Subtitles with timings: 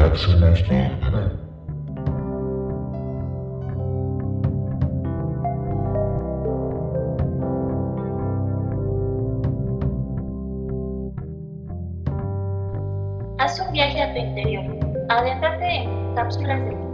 [0.00, 1.40] Cápsulas del diván.
[13.38, 14.64] Haz un viaje a tu interior.
[15.10, 16.89] Adéntrate en cápsulas del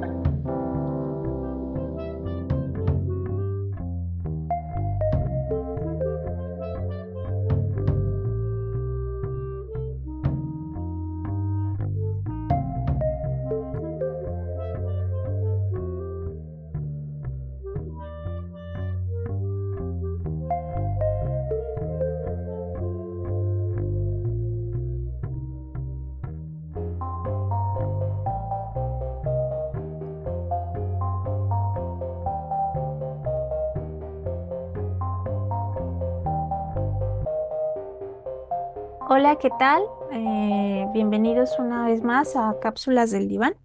[39.26, 39.82] Hola, ¿qué tal?
[40.12, 43.56] Eh, bienvenidos una vez más a Cápsulas del Diván.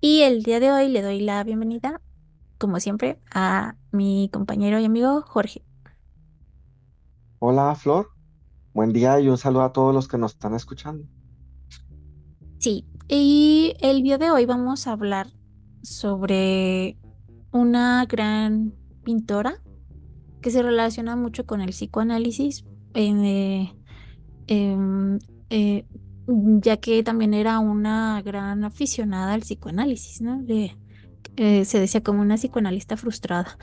[0.00, 2.00] Y el día de hoy le doy la bienvenida,
[2.58, 5.62] como siempre, a mi compañero y amigo Jorge.
[7.38, 8.08] Hola Flor,
[8.74, 11.06] buen día y un saludo a todos los que nos están escuchando.
[12.58, 15.28] Sí, y el día de hoy vamos a hablar
[15.82, 16.98] sobre
[17.52, 19.62] una gran pintora
[20.40, 22.64] que se relaciona mucho con el psicoanálisis.
[22.94, 23.72] eh,
[24.46, 25.18] em,
[25.50, 25.86] eh,
[26.26, 30.42] ya que también era una gran aficionada al psicoanálisis, ¿no?
[30.42, 30.78] De-
[31.36, 33.56] eh, se decía como una psicoanalista frustrada.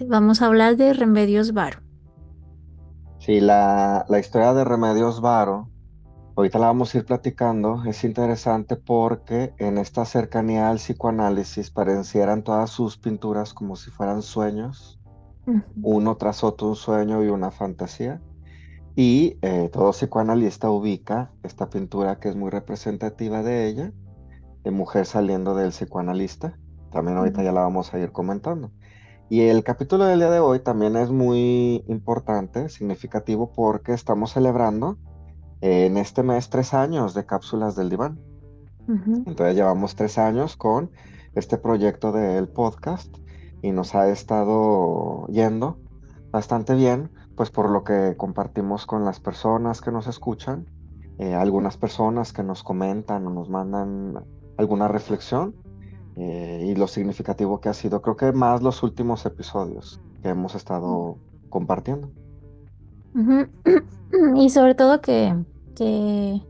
[0.00, 1.80] Vamos a hablar de Remedios Varo.
[3.18, 5.70] Sí, la, la historia de Remedios Varo,
[6.36, 12.42] ahorita la vamos a ir platicando, es interesante porque en esta cercanía al psicoanálisis parecieran
[12.44, 15.00] todas sus pinturas como si fueran sueños,
[15.82, 18.22] uno tras otro un sueño y una fantasía.
[19.00, 23.92] Y eh, todo psicoanalista ubica esta pintura que es muy representativa de ella,
[24.64, 26.58] de mujer saliendo del psicoanalista.
[26.90, 28.72] También ahorita ya la vamos a ir comentando.
[29.30, 34.98] Y el capítulo del día de hoy también es muy importante, significativo, porque estamos celebrando
[35.60, 38.18] eh, en este mes tres años de cápsulas del diván.
[38.88, 39.22] Ujú.
[39.26, 40.90] Entonces llevamos tres años con
[41.36, 43.16] este proyecto del podcast
[43.62, 45.78] y nos ha estado yendo
[46.32, 50.66] bastante bien, pues por lo que compartimos con las personas que nos escuchan,
[51.18, 54.24] eh, algunas personas que nos comentan o nos mandan
[54.56, 55.54] alguna reflexión
[56.16, 60.56] eh, y lo significativo que ha sido, creo que más los últimos episodios que hemos
[60.56, 61.16] estado
[61.48, 62.10] compartiendo.
[64.34, 65.32] Y sobre todo que,
[65.76, 66.42] que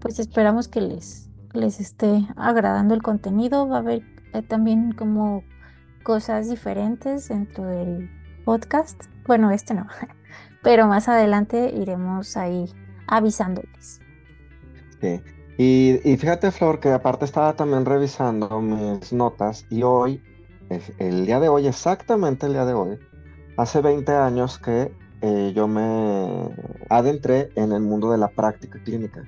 [0.00, 3.68] pues esperamos que les, les esté agradando el contenido.
[3.68, 4.02] Va a haber
[4.32, 5.44] eh, también como
[6.02, 8.10] cosas diferentes dentro del
[8.44, 9.04] podcast.
[9.26, 9.86] Bueno, este no,
[10.64, 12.64] pero más adelante iremos ahí
[13.06, 14.00] avisándoles.
[15.00, 15.22] Sí.
[15.56, 20.20] Y, y fíjate, Flor, que aparte estaba también revisando mis notas y hoy,
[20.98, 22.98] el día de hoy, exactamente el día de hoy,
[23.56, 26.50] hace 20 años que eh, yo me
[26.90, 29.22] adentré en el mundo de la práctica clínica,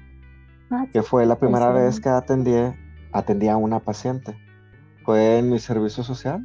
[0.69, 2.03] Ah, que fue la primera vez excelente.
[2.03, 2.77] que atendí,
[3.13, 4.37] atendí a una paciente.
[5.05, 6.45] Fue en mi servicio social.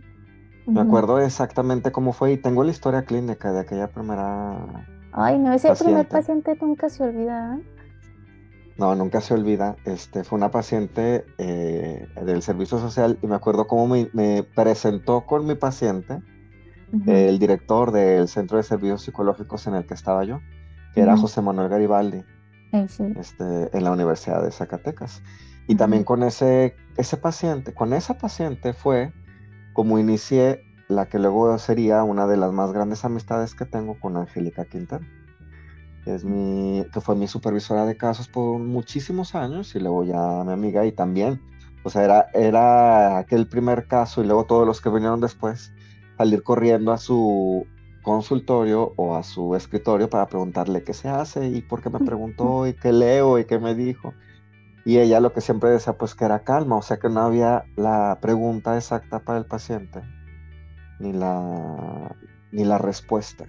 [0.66, 5.52] Me acuerdo exactamente cómo fue y tengo la historia clínica de aquella primera Ay, no,
[5.52, 6.52] ese primer paciente.
[6.52, 7.58] paciente nunca se olvida.
[7.58, 7.62] ¿eh?
[8.78, 9.76] No, nunca se olvida.
[9.86, 15.26] Este, fue una paciente eh, del servicio social y me acuerdo cómo me, me presentó
[15.26, 16.22] con mi paciente
[16.94, 17.10] Ujú.
[17.12, 20.40] el director del centro de servicios psicológicos en el que estaba yo,
[20.94, 21.24] que era Ujú.
[21.24, 22.24] José Manuel Garibaldi,
[22.88, 23.14] sí.
[23.18, 25.22] este, en la Universidad de Zacatecas.
[25.68, 29.14] Y también con ese, ese paciente, con esa paciente fue
[29.74, 34.18] como inicié la que luego sería una de las más grandes amistades que tengo con
[34.18, 34.88] Angélica que
[36.06, 40.52] es mi, que fue mi supervisora de casos por muchísimos años y luego ya mi
[40.52, 41.42] amiga y también,
[41.84, 45.72] o sea, era, era aquel primer caso y luego todos los que vinieron después,
[46.18, 47.66] salir corriendo a su
[48.02, 52.68] consultorio o a su escritorio para preguntarle qué se hace y por qué me preguntó
[52.68, 54.14] y qué leo y qué me dijo.
[54.84, 57.66] Y ella lo que siempre decía pues que era calma, o sea que no había
[57.76, 60.02] la pregunta exacta para el paciente,
[61.00, 62.16] ni la,
[62.52, 63.46] ni la respuesta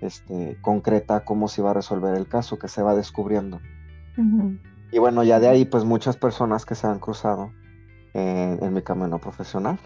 [0.00, 3.60] este, concreta cómo se iba a resolver el caso, que se va descubriendo.
[4.90, 7.52] Y bueno, ya de ahí, pues muchas personas que se han cruzado
[8.14, 9.78] en, en mi camino profesional,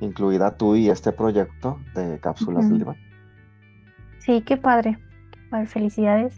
[0.00, 2.78] incluida tú y este proyecto de cápsulas del Ujú.
[2.78, 2.96] diván.
[4.18, 4.98] Sí, qué padre.
[5.50, 6.36] Padre, felicidades.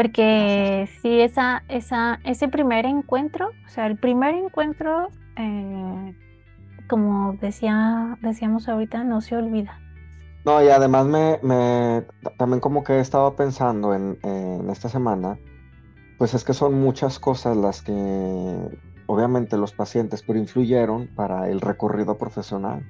[0.00, 6.16] Porque sí, esa, esa, ese primer encuentro, o sea, el primer encuentro, eh,
[6.88, 9.80] como decía, decíamos ahorita, no se olvida.
[10.44, 12.06] No, y además me, me-
[12.38, 15.38] también como que he estado pensando en, en esta semana
[16.18, 17.92] Pues es que son muchas cosas las que
[19.06, 22.86] obviamente los pacientes pero influyeron para el recorrido profesional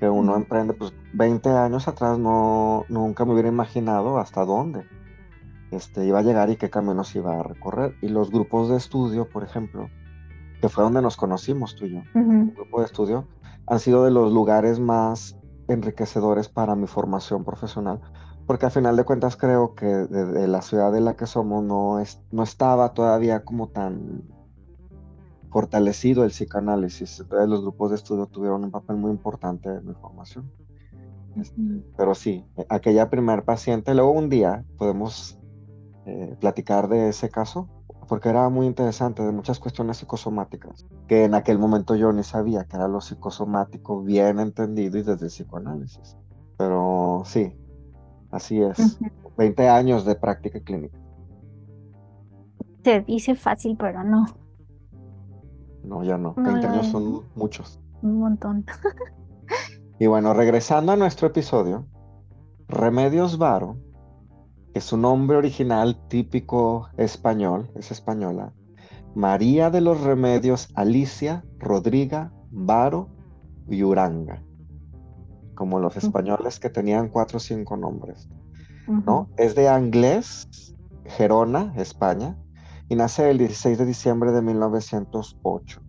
[0.00, 0.74] que uno emprende.
[0.74, 4.88] Pues 20 años atrás no, nunca me hubiera imaginado hasta dónde
[5.74, 7.94] este, iba a llegar y qué caminos iba a recorrer.
[8.00, 9.88] Y los grupos de estudio, por ejemplo,
[10.60, 12.32] que fue donde nos conocimos tú y yo, Ujú.
[12.32, 13.26] el grupo de estudio,
[13.66, 15.36] han sido de los lugares más
[15.68, 18.00] enriquecedores para mi formación profesional,
[18.46, 21.64] porque al final de cuentas creo que de, de la ciudad de la que somos
[21.64, 24.22] no, es, no estaba todavía como tan
[25.50, 27.20] fortalecido el psicoanálisis.
[27.20, 30.50] Entonces los grupos de estudio tuvieron un papel muy importante en mi formación.
[31.36, 31.60] Este,
[31.96, 35.38] pero sí, aquella primer paciente, luego un día podemos
[36.06, 37.68] eh, platicar de ese caso,
[38.08, 42.64] porque era muy interesante, de muchas cuestiones psicosomáticas, que en aquel momento yo ni sabía
[42.64, 46.16] que era lo psicosomático bien entendido y desde el psicoanálisis.
[46.58, 47.56] Pero sí,
[48.30, 48.78] así es.
[49.00, 49.06] Ujú.
[49.36, 50.98] 20 años de práctica clínica.
[52.84, 54.26] Se dice fácil, pero no,
[55.82, 56.34] No, ya no.
[56.36, 57.80] no 20 lo años son muchos.
[58.02, 58.64] Un montón.
[59.98, 61.86] Y bueno, regresando a nuestro episodio,
[62.68, 63.78] Remedios Varo,
[64.74, 68.52] que su nombre original típico español, es española,
[69.14, 73.08] María de los Remedios Alicia Rodriga Varo
[73.68, 74.42] y Uranga,
[75.54, 78.28] como los españoles que tenían cuatro o cinco nombres,
[78.88, 79.28] ¿no?
[79.36, 80.74] Es de Anglés,
[81.04, 82.36] Gerona, España,
[82.88, 85.80] y nace el 16 de diciembre de 1908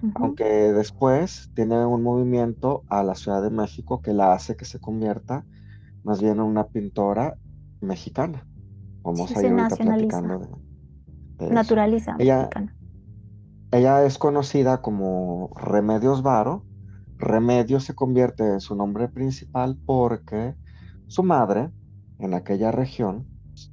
[0.00, 0.12] Ujú.
[0.14, 4.78] aunque después tiene un movimiento a la Ciudad de México que la hace que se
[4.78, 5.44] convierta
[6.04, 7.36] más bien en una pintora
[7.80, 8.46] mexicana.
[9.02, 10.22] Vamos Sí, a ir ahorita nacionaliza.
[10.22, 11.54] platicando de, de eso.
[11.54, 12.76] Naturaliza Ella, mexicana.
[13.70, 16.64] ella es conocida como Remedios Varo.
[17.18, 20.54] Remedios se convierte en su nombre principal porque
[21.06, 21.70] su madre,
[22.18, 23.26] en aquella región,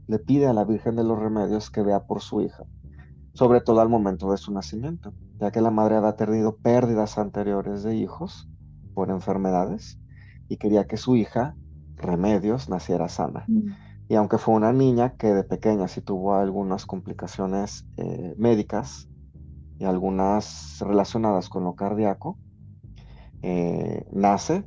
[0.08, 2.64] le pide a la Virgen de los Remedios que vea por su hija,
[3.34, 7.84] sobre todo al momento de su nacimiento, ya que la madre había tenido pérdidas anteriores
[7.84, 8.50] de hijos
[8.96, 10.00] por enfermedades
[10.50, 11.56] y quería que su hija,
[11.98, 13.46] Remedios, naciera sana.
[13.48, 13.70] Mm.
[14.08, 19.08] Y aunque fue una niña que de pequeña sí tuvo algunas complicaciones eh, médicas
[19.80, 22.38] y algunas relacionadas con lo cardíaco,
[23.42, 24.64] eh, nace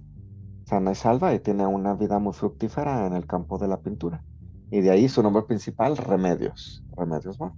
[0.66, 4.22] sana y salva y tiene una vida muy fructífera en el campo de la pintura.
[4.70, 6.84] Y de ahí su nombre principal, Remedios.
[6.96, 7.54] Remedios Varo.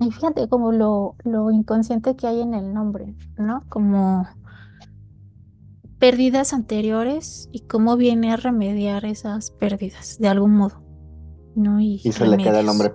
[0.00, 3.62] Y fíjate como lo, lo inconsciente que hay en el nombre, ¿no?
[3.70, 4.26] Como
[5.98, 10.82] pérdidas anteriores y cómo viene a remediar esas pérdidas de algún modo,
[11.56, 11.80] ¿no?
[11.80, 12.94] Y Y se le queda el nombre.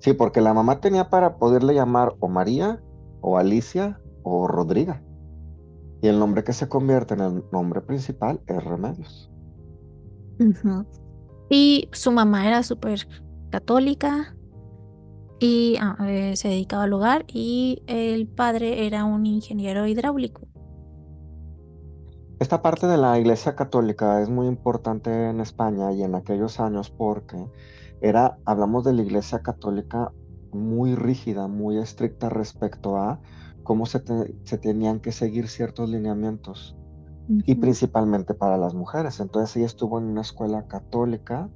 [0.00, 2.82] Sí, porque la mamá tenía para poderle llamar o María,
[3.20, 5.02] o Alicia, o Rodriga.
[6.02, 9.30] Y el nombre que se convierte en el nombre principal es Remedios.
[11.48, 13.06] Y su mamá era súper
[13.50, 14.36] católica
[15.38, 20.42] y ah, eh, se dedicaba al hogar y el padre era un ingeniero hidráulico.
[22.38, 26.90] Esta parte de la Iglesia Católica es muy importante en España y en aquellos años
[26.90, 27.36] porque
[28.00, 30.12] era, hablamos de la Iglesia Católica
[30.52, 33.20] muy rígida, muy estricta respecto a
[33.62, 36.76] cómo se, te- se tenían que seguir ciertos lineamientos
[37.46, 39.18] y principalmente para las mujeres.
[39.20, 41.48] Entonces ella estuvo en una escuela católica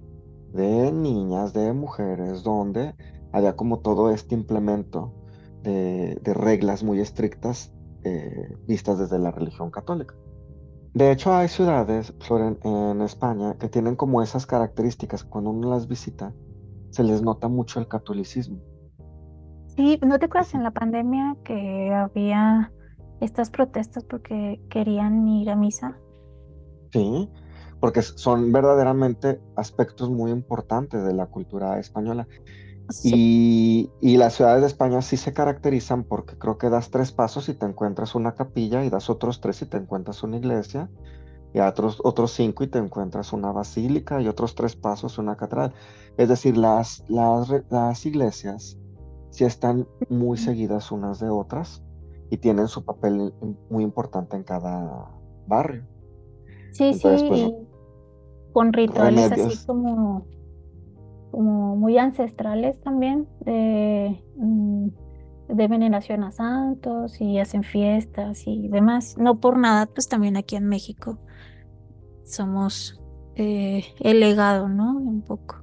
[0.53, 2.95] de niñas, de mujeres, donde
[3.33, 5.15] había como todo este implemento
[5.63, 10.15] de, de reglas muy estrictas eh, vistas desde la religión católica.
[10.95, 12.13] De hecho, hay ciudades,
[12.65, 15.23] en, España que tienen como esas características.
[15.23, 16.33] Cuando uno las visita,
[16.91, 18.59] se les nota mucho el catolicismo.
[19.77, 22.73] Sí, ¿no te acuerdas en la pandemia que había
[23.21, 25.97] estas protestas porque querían ir a misa?
[26.93, 27.31] Sí,
[27.79, 32.27] porque son verdaderamente aspectos muy importantes de la cultura española.
[32.91, 33.91] Sí.
[34.01, 37.49] Y, y las ciudades de España sí se caracterizan porque creo que das tres pasos
[37.49, 40.91] y te encuentras una capilla, y das otros tres y te encuentras una iglesia,
[41.53, 45.73] y otros, otros cinco y te encuentras una basílica, y otros tres pasos una catedral.
[46.17, 48.79] Es decir, las, las, las iglesias
[49.31, 51.83] sí están muy seguidas unas de otras
[52.31, 53.33] y tienen su papel
[53.69, 55.11] muy importante en cada
[55.47, 55.85] barrio.
[56.73, 57.55] Sí, Entonces, sí, pues, y
[58.53, 60.27] con rituales así como,
[61.31, 64.89] como muy ancestrales también, de, mm,
[65.49, 69.17] de veneración a santos y hacen fiestas y demás.
[69.19, 71.19] No por nada, pues también aquí en México
[72.25, 73.01] somos
[73.37, 74.97] eh, el legado, ¿no?
[74.97, 75.57] Un poco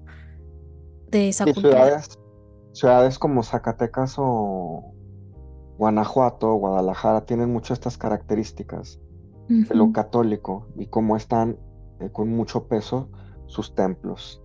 [1.09, 1.83] de esa cultura.
[1.83, 2.19] ciudades,
[2.73, 4.93] ciudades como Zacatecas o
[5.77, 8.99] Guanajuato o Guadalajara tienen mucho estas características
[9.47, 11.57] de lo católico y cómo están
[12.01, 13.09] eh, con mucho peso
[13.45, 14.43] sus templos.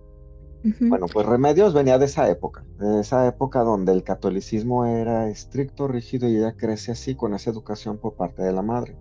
[0.79, 5.87] Bueno, pues Remedios venía de esa época, de esa época donde el catolicismo era estricto,
[5.87, 8.97] rígido y ella crece así con esa educación por parte de la madre.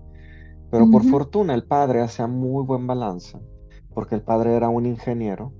[0.70, 3.38] Pero por fortuna el padre hacía muy buen balance,
[3.94, 5.52] porque el padre era un ingeniero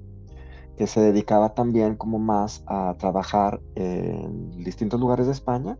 [0.76, 5.78] que se dedicaba también como más a trabajar en distintos lugares de España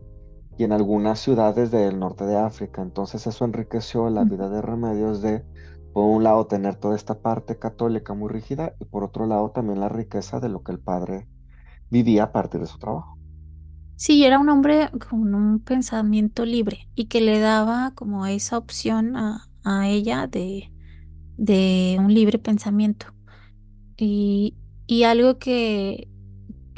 [0.55, 2.81] y en algunas ciudades del norte de África.
[2.81, 5.43] Entonces eso enriqueció la vida de Remedios de,
[5.93, 9.79] por un lado, tener toda esta parte católica muy rígida y por otro lado también
[9.79, 11.27] la riqueza de lo que el padre
[11.89, 13.17] vivía a partir de su trabajo.
[13.95, 19.15] Sí, era un hombre con un pensamiento libre y que le daba como esa opción
[19.15, 19.47] a,
[19.87, 20.69] ella de,
[21.99, 23.05] un libre pensamiento.
[23.95, 24.55] Y,
[25.05, 26.09] algo que,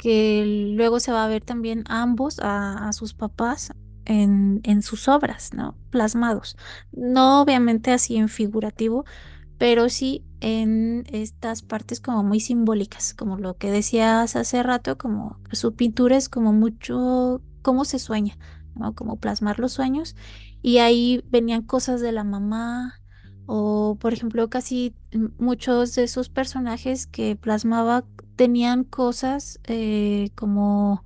[0.04, 3.72] luego se va a ver también a ambos, a sus papás,
[4.06, 5.76] en, en sus obras, ¿no?
[5.90, 6.56] Plasmados.
[6.92, 9.04] No obviamente así en figurativo,
[9.58, 15.40] pero sí en estas partes como muy simbólicas, como lo que decías hace rato, como
[15.52, 18.38] su pintura es como mucho, cómo se sueña,
[18.74, 18.94] ¿no?
[18.94, 20.16] Como plasmar los sueños.
[20.62, 22.94] Y ahí venían cosas de la mamá
[23.46, 24.94] o, por ejemplo, casi
[25.38, 31.04] muchos de esos personajes que plasmaba tenían cosas eh, como,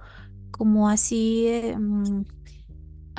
[0.51, 1.77] como así, eh,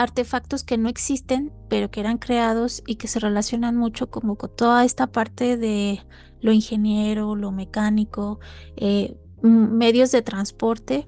[0.01, 4.55] artefactos que no existen, pero que eran creados y que se relacionan mucho como con
[4.55, 6.01] toda esta parte de
[6.41, 8.39] lo ingeniero, lo mecánico,
[8.75, 11.07] eh, medios de transporte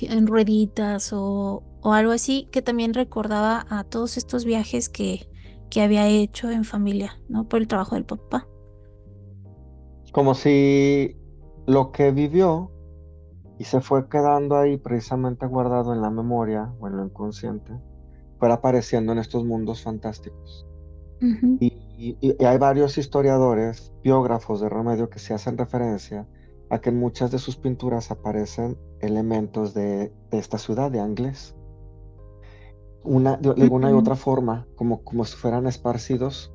[0.00, 5.28] en rueditas o, o algo así, que también recordaba a todos estos viajes que,
[5.70, 7.48] que había hecho en familia, ¿no?
[7.48, 8.46] Por el trabajo del papá.
[10.12, 11.16] Como si
[11.66, 12.72] lo que vivió
[13.58, 17.72] y se fue quedando ahí precisamente guardado en la memoria o en lo inconsciente,
[18.38, 20.66] fuera apareciendo en estos mundos fantásticos.
[21.22, 26.28] Ujú, Y, y- y hay varios historiadores, biógrafos de Remedio que se hacen referencia
[26.70, 31.56] a que en muchas de sus pinturas aparecen elementos de, de esta ciudad de Angles.
[33.02, 36.52] Una, de de alguna y ujú, otra forma, como, como si fueran esparcidos,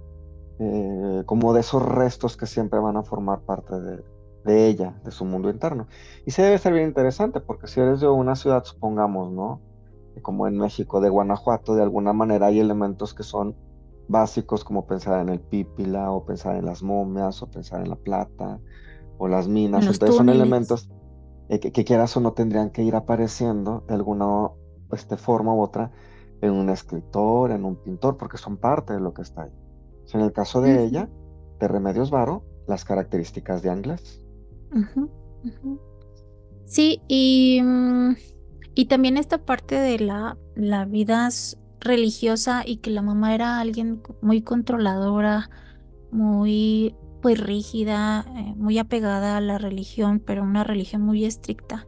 [0.60, 4.04] eh, como de esos restos que siempre van a formar parte de,
[4.44, 5.88] de ella, de su mundo interno.
[6.26, 9.64] Y se debe ser bien interesante, porque si eres de una ciudad, supongamos, ¿no?
[10.22, 13.56] Como en México, de Guanajuato, de alguna manera hay elementos que son
[14.08, 17.96] básicos, como pensar en el pípila, o pensar en las momias, o pensar en la
[17.96, 18.60] plata,
[19.18, 19.86] o las minas.
[19.86, 20.90] Entonces son elementos
[21.50, 24.50] eh, que, que quieras o no tendrían que ir apareciendo de alguna
[24.92, 25.92] este, forma u otra
[26.42, 29.52] en un escritor, en un pintor, porque son parte de lo que está ahí.
[30.14, 31.10] En el caso de ella,
[31.60, 34.24] de Remedios Varo, las características de Angles.
[36.66, 38.16] Sí, y, mm,
[38.76, 41.30] y también esta parte de la, la vida
[41.80, 45.50] religiosa y que la mamá era alguien muy controladora,
[46.12, 51.88] muy pues rígida, eh, muy apegada a la religión, pero una religión muy estricta,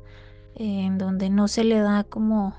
[0.55, 2.55] en donde no se le da como,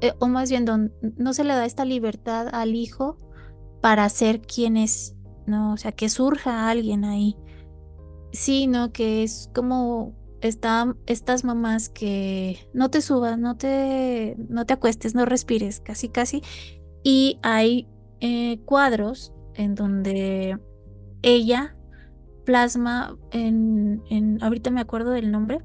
[0.00, 3.16] eh, o más bien don- no se le da esta libertad al hijo
[3.80, 5.72] para ser quien es, ¿no?
[5.72, 7.36] O sea, que surja alguien ahí.
[8.32, 14.66] Sí, no, que es como está, estas mamás que no te subas, no te, no
[14.66, 16.42] te acuestes, no respires, casi, casi.
[17.02, 17.88] Y hay
[18.20, 20.58] eh, cuadros en donde
[21.22, 21.76] ella
[22.44, 25.60] plasma en, en, ahorita me acuerdo del nombre.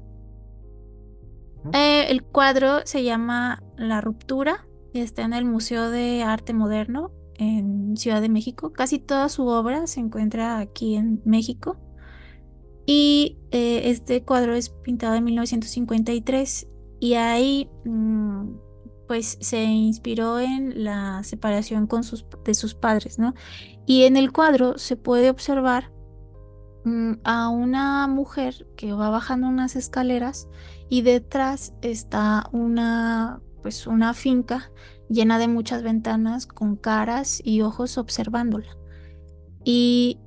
[1.72, 7.10] Eh, el cuadro se llama La Ruptura y está en el Museo de Arte Moderno
[7.36, 8.72] en Ciudad de México.
[8.72, 11.78] Casi toda su obra se encuentra aquí en México.
[12.86, 16.68] Y eh, este cuadro es pintado en 1953
[17.00, 18.50] y ahí mm,
[19.06, 21.88] pues se inspiró en la separación
[22.44, 23.34] de sus padres, ¿no?
[23.86, 25.92] Y en el cuadro se puede observar
[26.84, 30.48] mm, a una mujer que va bajando unas escaleras
[30.88, 34.70] y detrás está una pues una finca
[35.08, 38.76] llena de muchas ventanas con caras y ojos observándola.
[39.64, 40.20] Y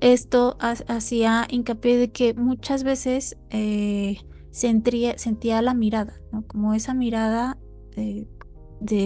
[0.00, 4.18] esto ha- hacía hincapié de que muchas veces eh,
[4.50, 6.46] sentía la mirada, ¿no?
[6.46, 7.58] Como esa mirada
[7.96, 8.26] de,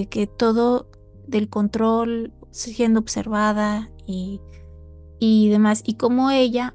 [0.08, 0.90] que todo
[1.26, 4.40] del control siendo observada y,
[5.18, 5.82] y demás.
[5.84, 6.74] Y como ella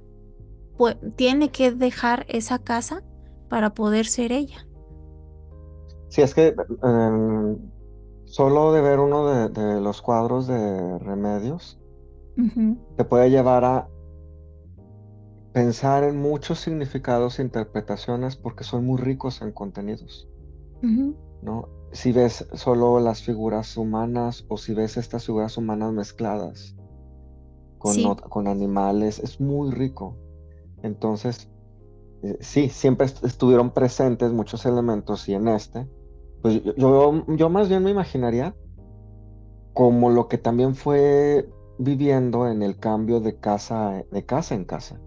[1.16, 3.04] tiene que dejar esa casa
[3.50, 4.68] para poder ser ella.
[6.10, 7.58] Si es que eh,
[8.26, 11.81] solo de ver uno de los cuadros de Remedios
[12.98, 13.88] Te puede llevar a
[15.54, 20.28] pensar en muchos significados e interpretaciones porque son muy ricos en contenidos.
[21.42, 21.68] ¿no?
[21.92, 26.76] Si ves solo las figuras humanas o si ves estas figuras humanas mezcladas
[27.78, 30.16] con, Sí, con animales, es muy rico.
[30.84, 31.50] Entonces,
[32.24, 35.88] eh, sí, siempre est- estuvieron presentes muchos elementos y en este,
[36.42, 38.56] pues yo, yo, yo más bien me imaginaría
[39.74, 41.50] como lo que también fue
[41.84, 45.00] viviendo en el cambio de casa, de casa en casa,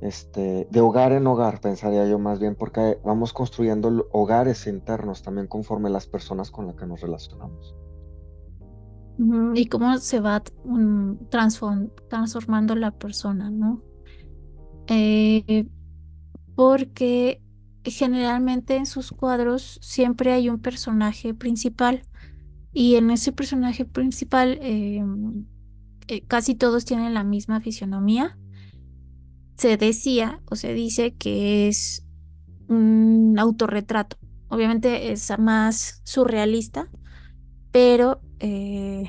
[0.00, 5.46] este, de hogar en hogar, pensaría yo más bien, porque vamos construyendo hogares internos también
[5.46, 7.74] conforme las personas con las que nos relacionamos.
[9.54, 10.42] Y cómo se va
[11.30, 13.80] transform- transformando la persona, ¿no?
[14.88, 15.66] Eh,
[16.56, 17.40] porque
[17.84, 22.02] generalmente en sus cuadros siempre hay un personaje principal
[22.72, 25.04] y en ese personaje principal eh,
[26.08, 28.38] eh, casi todos tienen la misma fisionomía.
[29.56, 32.04] Se decía o se dice que es
[32.68, 34.16] un autorretrato.
[34.48, 36.88] Obviamente es más surrealista,
[37.70, 39.08] pero eh,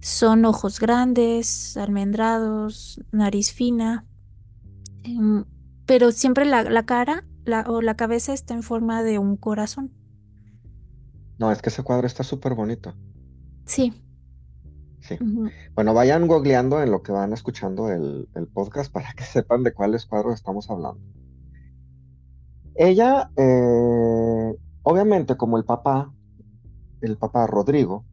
[0.00, 4.06] son ojos grandes, almendrados, nariz fina,
[5.02, 5.44] em,
[5.86, 9.92] pero siempre la, la cara la, o la cabeza está en forma de un corazón.
[11.38, 12.94] No, es que ese cuadro está súper bonito.
[13.66, 13.92] Sí.
[15.08, 15.18] Sí.
[15.74, 19.72] Bueno, vayan googleando en lo que van escuchando el, el podcast para que sepan de
[19.72, 21.00] cuáles cuadros estamos hablando.
[22.74, 26.12] Ella, eh, obviamente, como el papá,
[27.00, 28.04] el papá Rodrigo,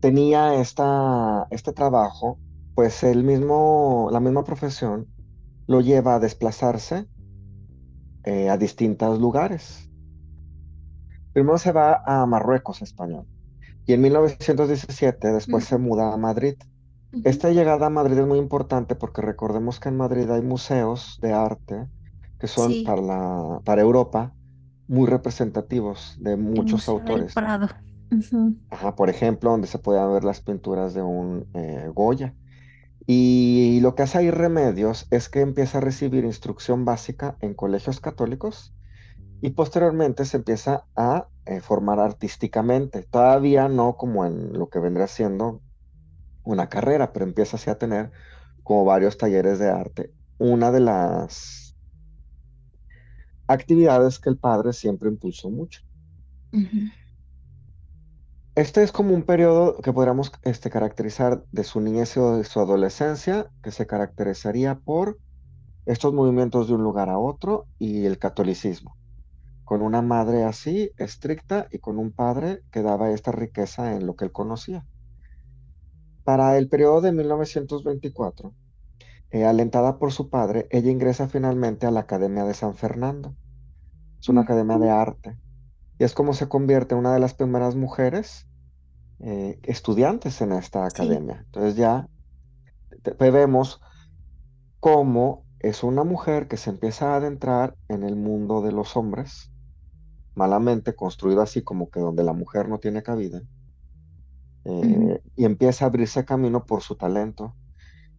[0.00, 2.38] tenía esta, este trabajo,
[2.74, 5.06] pues el mismo, la misma profesión
[5.66, 7.06] lo lleva a desplazarse
[8.24, 9.88] eh, a distintos lugares.
[11.32, 13.22] Primero se va a Marruecos, España,
[13.90, 16.54] y en 1917 después se muda a Madrid.
[17.24, 21.32] Esta llegada a Madrid es muy importante porque recordemos que en Madrid hay museos de
[21.32, 21.88] arte
[22.38, 24.32] que son Sí, para la, para Europa
[24.86, 27.34] muy representativos de muchos autores.
[28.70, 32.36] Ajá, por ejemplo, donde se pueden ver las pinturas de un eh, Goya.
[33.08, 37.98] Y lo que hace ahí Remedios es que empieza a recibir instrucción básica en colegios
[37.98, 38.72] católicos
[39.40, 43.02] y posteriormente se empieza a eh, formar artísticamente.
[43.02, 45.60] Todavía no como en lo que vendría siendo
[46.44, 48.10] una carrera, pero empieza así a tener
[48.62, 50.12] como varios talleres de arte.
[50.38, 51.76] Una de las
[53.46, 55.82] actividades que el padre siempre impulsó mucho.
[58.54, 62.60] Este es como un periodo que podríamos este, caracterizar de su niñez o de su
[62.60, 65.18] adolescencia, que se caracterizaría por
[65.86, 68.96] estos movimientos de un lugar a otro y el catolicismo,
[69.70, 74.16] con una madre así, estricta, y con un padre que daba esta riqueza en lo
[74.16, 74.84] que él conocía.
[76.24, 78.52] Para el periodo de 1924,
[79.30, 83.36] eh, alentada por su padre, ella ingresa finalmente a la Academia de San Fernando.
[84.20, 85.38] Es una academia de arte.
[86.00, 88.48] Y es como se convierte en una de las primeras mujeres
[89.20, 91.02] eh, estudiantes en esta Sí.
[91.02, 91.44] academia.
[91.46, 92.08] Entonces ya
[93.20, 93.80] vemos
[94.80, 99.52] cómo es una mujer que se empieza a adentrar en el mundo de los hombres,
[100.40, 103.42] malamente construido así como que donde la mujer no tiene cabida,
[104.64, 107.54] eh, y empieza a abrirse camino por su talento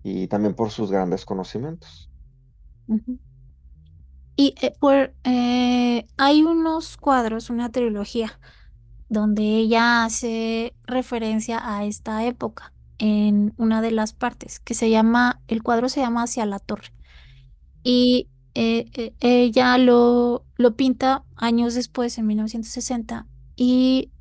[0.04, 2.12] y también por sus grandes conocimientos.
[4.36, 8.40] Y eh, por, eh, hay unos cuadros, una trilogía,
[9.10, 15.42] donde ella hace referencia a esta época en una de las partes, que se llama,
[15.48, 16.94] el cuadro se llama Hacia la Torre.
[17.84, 24.12] Y eh, eh, ella lo, lo pinta años después, en 1960, y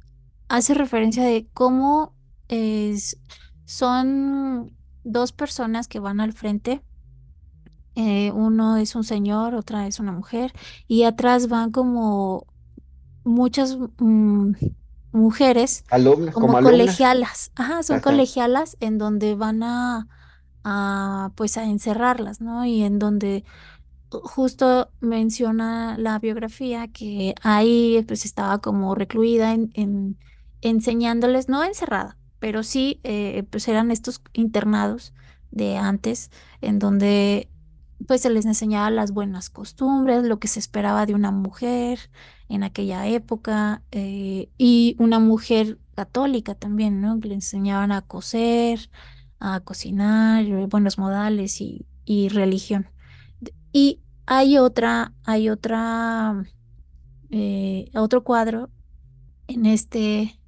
[0.48, 2.14] hace referencia de cómo
[2.48, 3.18] es,
[3.64, 6.82] son dos personas que van al frente
[7.96, 10.52] eh, uno es un señor, otra es una mujer,
[10.86, 12.46] y atrás van como
[13.24, 14.52] muchas mm,
[15.12, 18.04] mujeres, Alumnas, como como colegialas, ajá, son Ajá.
[18.04, 20.06] colegialas en donde van a,
[20.62, 22.64] a pues a encerrarlas, ¿no?
[22.64, 23.44] Y en donde
[24.10, 30.18] justo menciona la biografía que ahí pues estaba como recluida en, en-
[30.62, 35.14] enseñándoles, no encerrada, pero sí eh, pues eran estos internados
[35.50, 37.50] de antes en donde
[38.06, 42.10] pues se les enseñaba las buenas costumbres, lo que se esperaba de una mujer
[42.48, 47.16] en aquella época eh, y una mujer católica también, ¿no?
[47.22, 48.90] Le enseñaban a coser,
[49.38, 52.88] a cocinar, eh, buenos modales y, y religión.
[53.72, 56.44] Y hay otra, hay otra,
[57.30, 58.70] eh, otro cuadro
[59.46, 60.40] en este,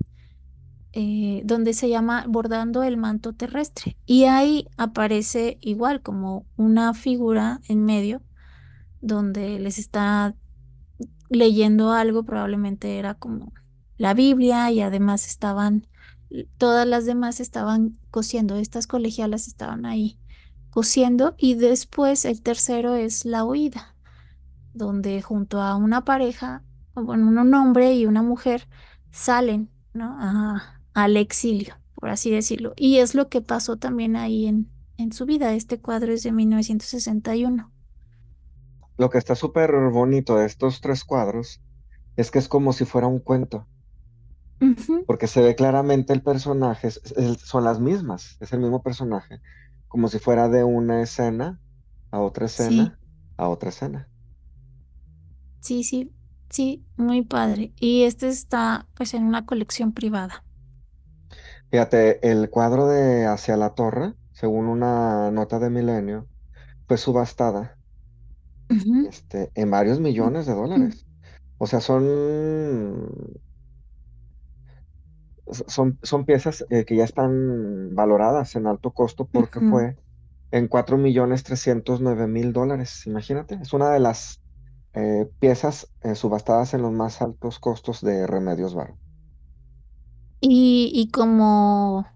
[0.93, 3.97] eh, donde se llama Bordando el manto terrestre.
[4.07, 8.23] Y ahí aparece igual como una figura en medio
[9.01, 10.37] donde les está
[11.29, 13.53] leyendo algo, probablemente era como
[13.97, 15.87] la Biblia y además estaban,
[16.59, 20.19] todas las demás estaban cosiendo, estas colegialas estaban ahí
[20.73, 23.97] cosiendo y después el tercero es la huida.
[24.75, 28.69] donde junto a una pareja, bueno, un hombre y una mujer
[29.11, 30.17] salen, ¿no?
[30.21, 32.75] A- al exilio, por así decirlo.
[32.77, 35.55] Y es lo que pasó también ahí en, en su vida.
[35.55, 37.73] Este cuadro es de 1961.
[38.97, 41.61] Lo que está súper bonito de estos tres cuadros
[42.17, 43.69] es que es como si fuera un cuento,
[45.07, 49.41] porque se ve claramente el personaje, es- es- son las mismas, es el mismo personaje,
[49.93, 51.61] como si fuera de una escena
[52.11, 53.01] a otra Sí, escena
[53.37, 54.11] a otra escena.
[55.61, 56.13] sí, sí,
[56.51, 57.73] sí, muy padre.
[57.79, 60.45] Y este está pues en una colección privada.
[61.71, 66.29] Fíjate, el cuadro de Hacia la Torre, según una nota de Milenio,
[66.89, 67.79] fue subastada
[69.03, 71.07] este, en varios millones de dólares.
[71.59, 72.05] O sea, son,
[75.53, 79.97] son, son piezas eh, que ya están valoradas en alto costo porque fue
[80.51, 83.07] en cuatro millones trescientos nueve mil dólares.
[83.07, 84.41] Imagínate, es una de las
[84.95, 88.97] eh, piezas eh, subastadas en los más altos costos de Remedios Varo.
[90.41, 92.07] Y, y como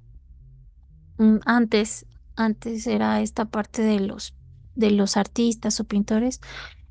[1.18, 4.35] mm, antes, antes era esta parte de los,
[4.75, 6.40] de los artistas o pintores,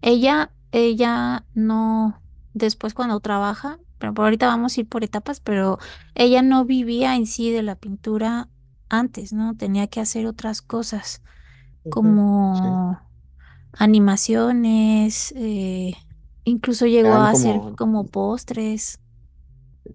[0.01, 2.19] ella, ella no,
[2.53, 5.79] después cuando trabaja, pero por ahorita vamos a ir por etapas, pero
[6.15, 8.49] ella no vivía en sí de la pintura
[8.89, 9.55] antes, ¿no?
[9.57, 11.21] Tenía que hacer otras cosas
[11.83, 13.03] Sí, como
[13.73, 15.93] animaciones, eh,
[16.45, 18.99] incluso llegó eran a hacer como, como postres.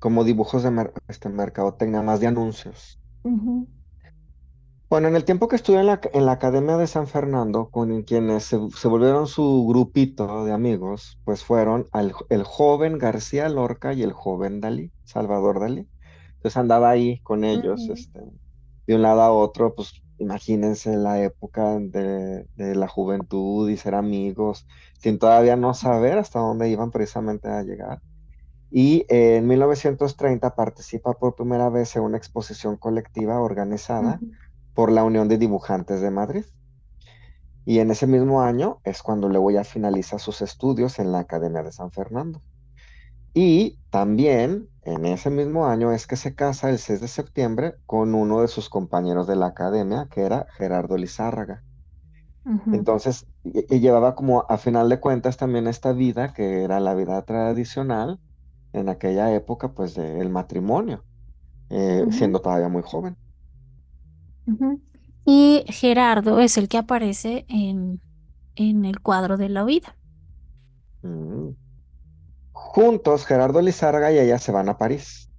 [0.00, 2.98] como dibujos de mer- este, mercadotecnia, más de anuncios.
[3.24, 3.66] Ujú,
[4.90, 8.02] Bueno, en el tiempo que estuve en la, en la Academia de San Fernando, con
[8.02, 13.92] quienes se, se volvieron su grupito de amigos, pues fueron al- el joven García Lorca
[13.94, 15.88] y el joven Dalí, Salvador Dalí.
[16.36, 18.20] Entonces andaba ahí con ellos, ujú, este,
[18.86, 23.94] de un lado a otro, pues imagínense la época de, de la juventud y ser
[23.94, 24.66] amigos,
[24.98, 28.02] sin todavía no saber hasta dónde iban precisamente a llegar.
[28.70, 34.36] Y eh, en 1930 participa por primera vez en una exposición colectiva organizada ujú,
[34.80, 36.44] por la Unión de Dibujantes de Madrid.
[37.64, 41.62] Y en ese mismo año es cuando luego ya finaliza sus estudios en la Academia
[41.62, 42.42] de San Fernando.
[43.34, 48.14] Y también en ese mismo año es que se casa el 6 de septiembre con
[48.14, 51.64] uno de sus compañeros de la academia, que era Gerardo Lizárraga.
[52.70, 56.94] Entonces, y- y llevaba como a final de cuentas también esta vida, que era la
[56.94, 58.20] vida tradicional
[58.72, 61.04] en aquella época, pues del matrimonio,
[61.70, 63.16] eh, siendo todavía muy joven.
[64.50, 64.82] Ujú.
[65.24, 68.00] Y Gerardo es el que aparece en,
[68.56, 69.98] en el cuadro de la huida.
[71.02, 71.54] Mm.
[72.52, 75.30] Juntos, Gerardo Lizárraga y ella se van a París.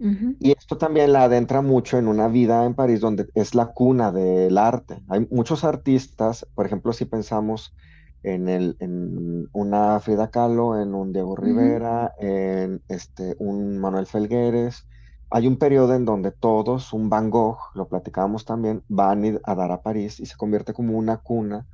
[0.00, 3.66] Ujú, Y esto también la adentra mucho en una vida en París donde es la
[3.72, 5.02] cuna del arte.
[5.08, 7.74] Hay muchos artistas, por ejemplo, si pensamos
[8.22, 14.06] en, el, en una Frida Kahlo, en un Diego ujú, Rivera, en este, un Manuel
[14.06, 14.86] Felgueres,
[15.30, 19.72] hay un periodo en donde todos, un Van Gogh, lo platicábamos también, van a dar
[19.72, 21.66] a París y se convierte como una cuna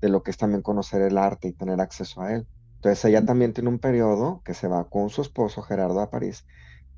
[0.00, 2.48] de lo que es también conocer el arte y tener acceso a él.
[2.76, 6.46] Entonces ella también tiene un periodo que se va con su esposo Gerardo a París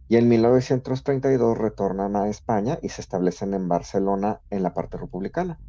[0.09, 5.61] y en 1932 retornan a España y se establecen en Barcelona en la parte republicana.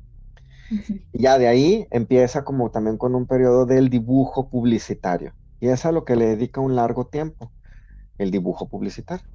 [1.11, 5.33] Y ya de ahí empieza como también con un periodo del dibujo publicitario.
[5.59, 7.53] Y es a lo que le dedica un largo tiempo,
[8.19, 9.25] el dibujo publicitario.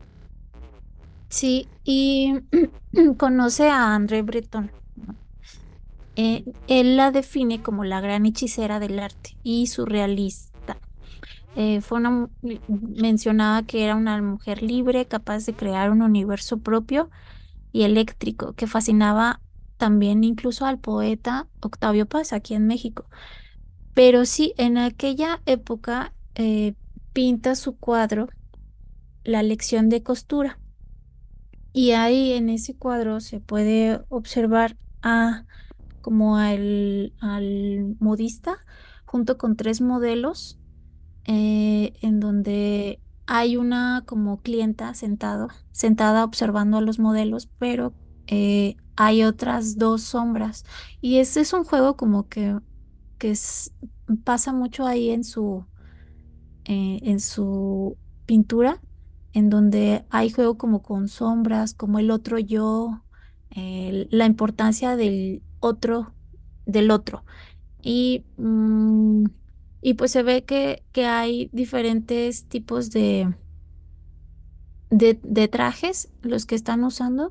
[1.31, 2.35] Sí, y
[3.17, 4.73] conoce a André Breton.
[6.17, 10.83] Eh, él la define como la gran hechicera del arte y surrealista.
[11.57, 12.29] Eh, fue una,
[12.69, 17.11] mencionaba que era una mujer libre, capaz de crear un universo propio
[17.73, 19.43] y eléctrico, que fascinaba
[19.79, 23.09] también incluso al poeta Octavio Paz aquí en México.
[23.95, 26.77] Pero sí, en aquella época eh,
[27.15, 28.29] pinta su cuadro
[29.25, 30.60] La lección de costura.
[31.73, 35.47] Y ahí en ese cuadro se puede observar a
[36.01, 38.59] como al, al modista
[39.05, 40.59] junto con tres modelos
[41.25, 47.95] eh, en donde hay una como clienta sentado, sentada observando a los modelos, pero
[48.27, 50.65] eh, hay otras dos sombras.
[51.01, 52.59] Y ese es un juego como que,
[53.19, 53.35] que
[54.25, 55.65] pasa mucho ahí en su,
[56.65, 58.81] eh, en su pintura,
[59.33, 63.05] en donde hay juego como con sombras, como el otro yo,
[64.11, 66.15] la importancia del otro,
[66.67, 67.25] del otro.
[67.83, 69.27] Y, mm,
[69.83, 73.35] y pues se ve que, que hay diferentes tipos de,
[74.91, 77.31] de, trajes los que están usando.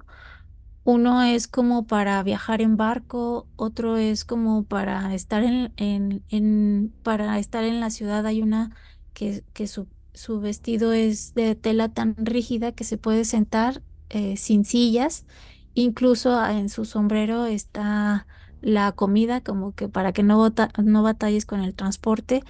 [0.83, 6.95] Uno es como para viajar en barco, otro es como para estar en, en, en-
[7.03, 8.25] para estar en la ciudad.
[8.25, 8.75] Hay una
[9.13, 14.37] que, que su, su vestido es de tela tan rígida que se puede sentar eh,
[14.37, 15.25] sin sillas.
[15.73, 18.27] Incluso ah, en su sombrero está
[18.61, 22.43] la comida, como que para que no, bota- no batalles con el transporte.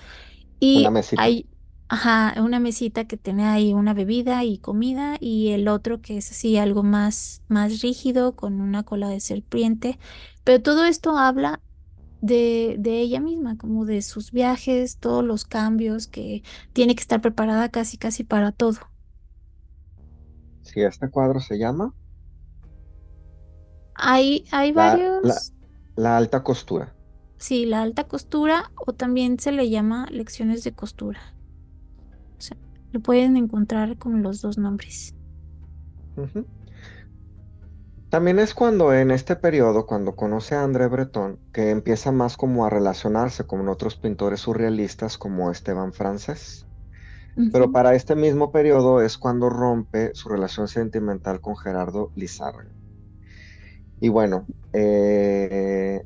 [0.73, 1.15] Una Y mesita.
[1.15, 1.49] hay,
[1.87, 6.31] ajá, una mesita que tiene ahí una bebida y comida y el otro que es
[6.31, 9.99] así algo más, más rígido con una cola de serpiente.
[10.43, 11.61] Pero todo esto habla
[12.21, 17.21] de, de ella misma, como de sus viajes, todos los cambios, que tiene que estar
[17.21, 18.77] preparada casi, casi para todo.
[20.61, 21.93] Si este cuadro se llama
[23.95, 25.53] Hay, hay la, varios,
[25.95, 26.95] la alta costura.
[27.37, 31.19] sí, la alta costura o también se le llama lecciones de costura.
[32.37, 32.57] O sea,
[32.91, 35.15] lo pueden encontrar con los dos nombres.
[38.09, 42.65] También es cuando en este periodo, cuando conoce a André Breton, que empieza más como
[42.65, 46.65] a relacionarse con otros pintores surrealistas como Esteban Francés.
[47.53, 52.71] Pero para este mismo periodo es cuando rompe su relación sentimental con Gerardo Lizárraga.
[54.01, 56.03] Y bueno, eh,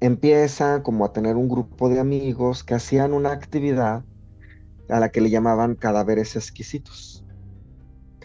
[0.00, 4.04] empieza como a tener un grupo de amigos que hacían una actividad
[4.88, 7.15] a la que le llamaban cadáveres exquisitos.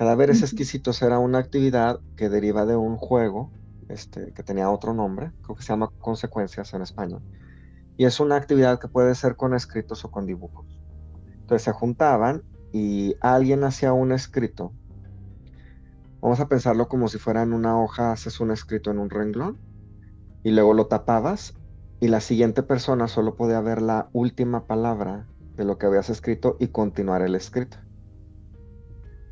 [0.01, 3.51] Cadáveres exquisitos era una actividad que deriva de un juego
[3.87, 7.21] este, que tenía otro nombre, creo que se llama Consecuencias en español.
[7.97, 10.65] Y es una actividad que puede ser con escritos o con dibujos.
[11.41, 12.41] Entonces se juntaban
[12.73, 14.73] y alguien hacía un escrito.
[16.19, 19.59] Vamos a pensarlo como si fuera en una hoja, haces un escrito en un renglón
[20.41, 21.53] y luego lo tapabas
[21.99, 26.57] y la siguiente persona solo podía ver la última palabra de lo que habías escrito
[26.59, 27.77] y continuar el escrito.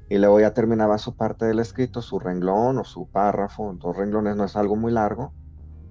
[0.09, 4.35] Y luego ya terminaba su parte del escrito, su renglón o su párrafo, dos renglones
[4.35, 5.33] no es algo muy largo,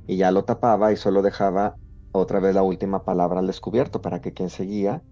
[0.07, 1.77] y ya lo tapaba y solo dejaba
[2.13, 5.03] otra vez la última palabra al descubierto para que quien seguía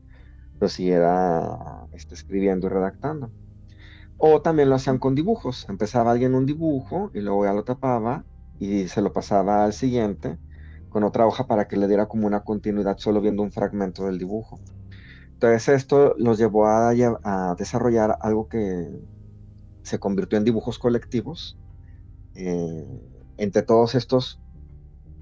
[0.61, 3.31] lo siguiera este, escribiendo y redactando.
[4.19, 5.69] O también lo hacían con dibujos.
[5.69, 8.25] Empezaba alguien un dibujo y luego ya lo tapaba
[8.59, 10.39] y se lo pasaba al siguiente
[10.89, 14.19] con otra hoja para que le diera como una continuidad solo viendo un fragmento del
[14.19, 14.59] dibujo.
[15.37, 16.95] Entonces esto los llevó a,
[17.59, 18.89] desarrollar algo que
[19.83, 21.59] se convirtió en dibujos colectivos
[22.35, 23.03] eh,
[23.37, 24.41] entre todos estos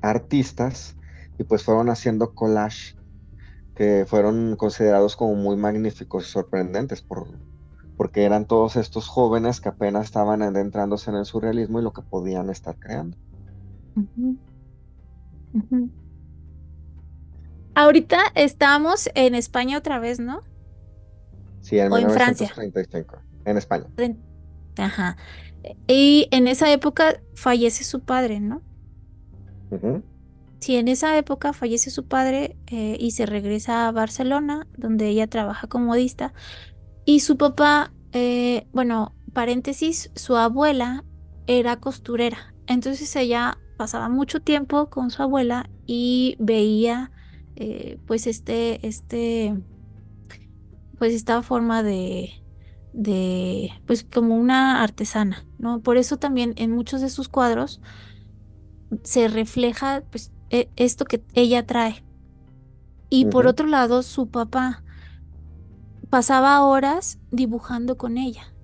[0.02, 0.96] artistas
[1.36, 2.94] y pues fueron haciendo collage
[3.74, 7.26] que fueron considerados como muy magníficos y sorprendentes por,
[7.96, 12.02] porque eran todos estos jóvenes que apenas estaban adentrándose en el surrealismo y lo que
[12.02, 13.16] podían estar creando.
[17.74, 20.42] Ahorita estamos en España otra vez, ¿no?
[21.60, 22.46] Sí, en O en Francia.
[22.56, 23.86] 1935, en España.
[24.76, 25.16] Ajá.
[25.86, 28.62] Y en esa época fallece su padre, ¿no?
[29.70, 30.02] Ujú,
[30.60, 35.26] Sí, en esa época fallece su padre eh, y se regresa a Barcelona, donde ella
[35.26, 36.32] trabaja como modista.
[37.04, 41.04] Y su papá, eh, bueno, paréntesis, su abuela
[41.46, 42.54] era costurera.
[42.66, 47.12] Entonces ella pasaba mucho tiempo con su abuela y veía
[47.56, 49.54] eh, pues este, este,
[50.98, 52.32] pues esta forma de,
[52.92, 55.80] de, pues como una artesana, ¿no?
[55.80, 57.80] Por eso también en muchos de sus cuadros
[59.02, 62.04] se refleja pues e- esto que ella trae.
[63.10, 64.84] Y por otro lado, su papá
[66.10, 68.54] pasaba horas dibujando con ella.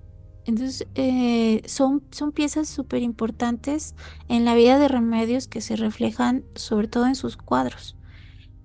[0.45, 3.95] Entonces, eh, son, son piezas súper importantes
[4.27, 7.97] en la vida de Remedios que se reflejan sobre todo en sus cuadros.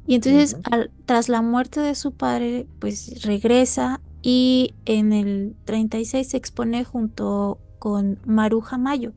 [0.07, 6.31] Y entonces, al- tras la muerte de su padre, pues regresa y en el 36
[6.31, 9.14] se expone junto con Maruja Mayo,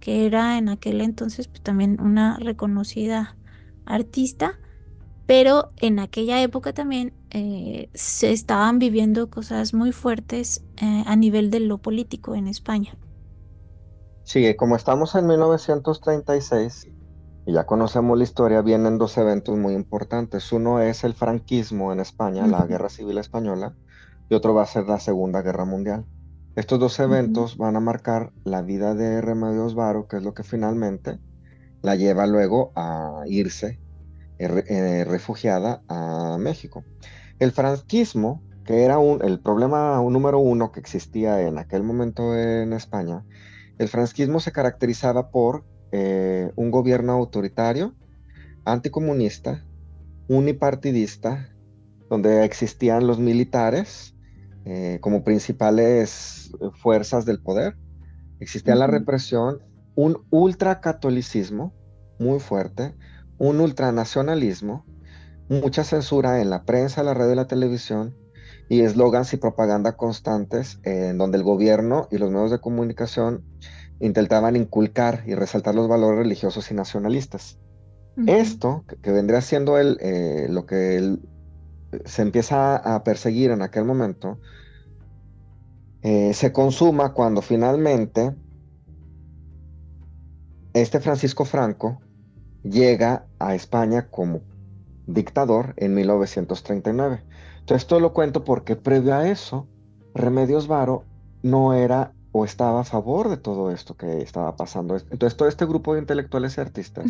[0.00, 3.36] que era en aquel entonces pues, también una reconocida
[3.84, 4.60] artista,
[5.26, 11.50] pero en aquella época también eh, se estaban viviendo cosas muy fuertes eh, a nivel
[11.50, 12.98] de lo político en España.
[14.22, 16.86] Sí, como estamos en 1936
[17.48, 20.52] y ya conocemos la historia, vienen dos eventos muy importantes.
[20.52, 23.74] Uno es el franquismo en España, la Guerra Civil Española,
[24.28, 26.04] y otro va a ser la Segunda Guerra Mundial.
[26.56, 30.42] Estos dos eventos van a marcar la vida de Remedios Varo, que es lo que
[30.42, 31.20] finalmente
[31.80, 33.80] la lleva luego a irse
[34.38, 36.84] eh, eh, refugiada a México.
[37.38, 42.74] El franquismo, que era un, el problema número uno que existía en aquel momento en
[42.74, 43.24] España,
[43.78, 47.94] el franquismo se caracterizaba por eh, un gobierno autoritario,
[48.64, 49.64] anticomunista,
[50.28, 51.48] unipartidista,
[52.10, 54.14] donde existían los militares
[54.64, 57.76] eh, como principales fuerzas del poder.
[58.40, 59.62] Existía la represión
[59.94, 61.74] un ultracatolicismo
[62.18, 62.94] muy fuerte,
[63.38, 64.84] un ultranacionalismo,
[65.48, 68.14] mucha censura en la prensa, la radio y la televisión,
[68.68, 73.44] y eslogans y propaganda constantes en donde el gobierno y los medios de comunicación
[74.00, 77.58] intentaban inculcar y resaltar los valores religiosos y nacionalistas.
[78.26, 81.18] Esto, que, vendría siendo el, eh, lo que
[82.04, 84.40] se empieza a perseguir en aquel momento,
[86.02, 88.34] eh, se consuma cuando finalmente
[90.72, 92.00] este Francisco Franco
[92.62, 94.40] llega a España como
[95.06, 97.22] dictador en 1939.
[97.60, 99.68] Entonces, esto lo cuento porque previo a eso,
[100.14, 101.04] Remedios Varo
[101.42, 104.96] no era o estaba a favor de todo esto que estaba pasando.
[104.96, 107.06] Entonces, todo este grupo de intelectuales y artistas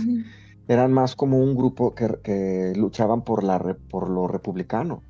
[0.68, 5.02] eran más como un grupo que, luchaban por, la, por lo republicano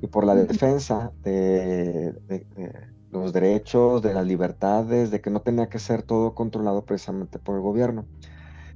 [0.00, 2.14] y por la defensa de,
[3.10, 7.56] los derechos, de las libertades, de que no tenía que ser todo controlado precisamente por
[7.56, 8.06] el gobierno.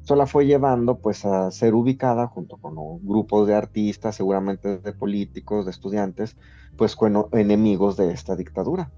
[0.00, 2.74] Esto la fue llevando pues a ser ubicada junto con
[3.07, 6.37] grupos de artistas, seguramente de políticos, de estudiantes,
[6.77, 8.90] pues con enemigos de esta dictadura.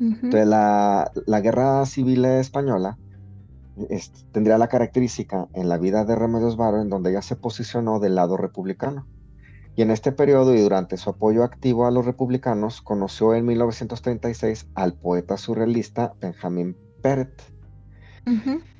[0.00, 2.96] Entonces la, la, guerra civil española
[4.32, 8.14] tendría la característica en la vida de Remedios Varo en donde ella se posicionó del
[8.14, 9.06] lado republicano.
[9.76, 14.66] Y en este periodo y durante su apoyo activo a los republicanos, conoció en 1936
[14.74, 17.42] al poeta surrealista Benjamin Peret.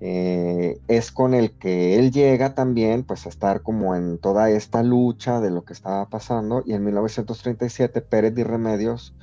[0.00, 4.83] Eh, es con el que él llega también pues a estar como en toda esta
[4.83, 9.14] lucha de lo que estaba pasando y en 1937 Peret y Remedios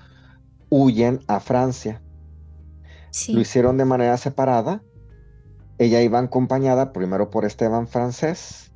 [0.69, 2.01] huyen a Francia.
[3.29, 4.83] Lo hicieron de manera separada.
[5.77, 8.71] Ella iba acompañada primero por Esteban Francés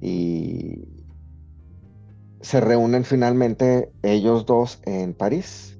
[0.00, 1.04] y
[2.40, 5.78] se reúnen finalmente ellos dos en París,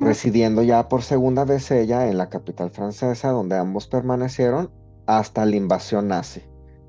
[0.00, 4.70] residiendo ya por segunda vez ella en la capital francesa, donde ambos permanecieron
[5.06, 6.42] hasta la invasión nazi,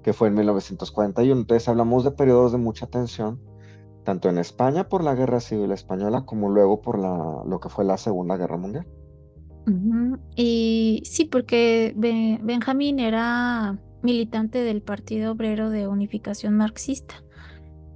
[0.03, 1.41] que fue en 1941.
[1.41, 3.39] Entonces hablamos de periodos de mucha tensión,
[4.07, 7.83] tanto en España por la Guerra Civil Española como luego por la, lo que fue
[7.83, 8.87] la Segunda Guerra Mundial.
[10.33, 17.15] Y sí, porque Benjamín era militante del Partido Obrero de Unificación Marxista.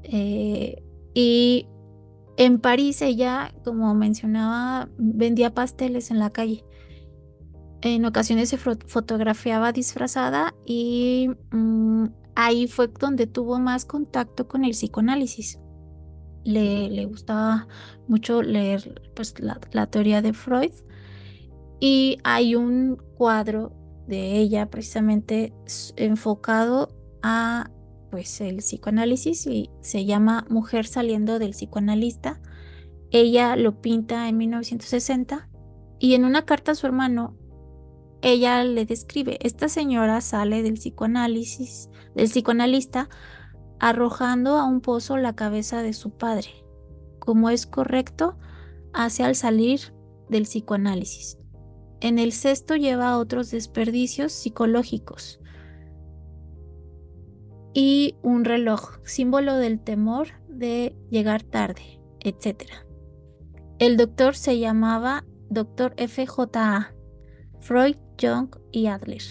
[0.04, 1.66] Eh, y
[2.36, 6.66] en París ella, como mencionaba, vendía pasteles en la calle.
[7.80, 14.72] En ocasiones se fotografiaba disfrazada y mm, ahí fue donde tuvo más contacto con el
[14.72, 15.61] psicoanálisis.
[16.44, 17.68] Le, gustaba
[18.08, 20.72] mucho leer pues, la teoría de Freud
[21.82, 23.74] y hay un cuadro
[24.08, 25.52] de ella precisamente
[25.98, 27.72] enfocado a
[28.12, 32.40] pues el psicoanálisis y se llama Mujer saliendo del psicoanalista.
[33.10, 35.50] Ella lo pinta en 1960
[36.00, 37.36] y en una carta a su hermano
[38.22, 43.10] ella le describe, esta señora sale del psicoanálisis, del psicoanalista
[43.82, 46.50] arrojando a un pozo la cabeza de su padre.
[47.20, 48.38] Como es correcto,
[48.94, 49.94] hace al salir
[50.30, 51.40] del psicoanálisis.
[52.00, 55.40] En el cesto lleva otros desperdicios psicológicos
[57.74, 62.64] y un reloj, símbolo del temor de llegar tarde, etc.
[63.80, 65.96] El doctor se llamaba Dr.
[65.98, 66.94] FJA,
[67.60, 69.24] Freud, Jung y Adler.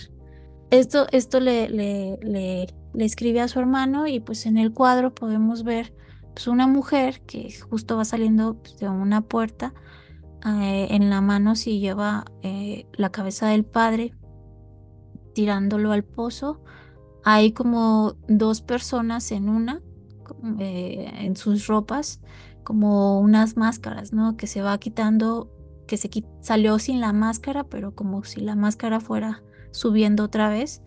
[0.71, 2.67] Esto, esto le, le, le,
[2.99, 5.95] escribe a su hermano y pues en el cuadro podemos ver
[6.35, 9.75] pues, una mujer que justo va saliendo pues, de una puerta
[10.47, 14.15] eh, en la mano si lleva eh, la cabeza del padre
[15.35, 16.63] tirándolo al pozo.
[17.25, 19.83] Hay como dos personas en una,
[20.59, 22.21] eh, en sus ropas,
[22.65, 24.37] como unas máscaras, ¿no?
[24.37, 25.51] Que se va quitando,
[25.87, 26.09] que se
[26.41, 30.83] salió sin la máscara, pero como si la máscara fuera subiendo otra vez.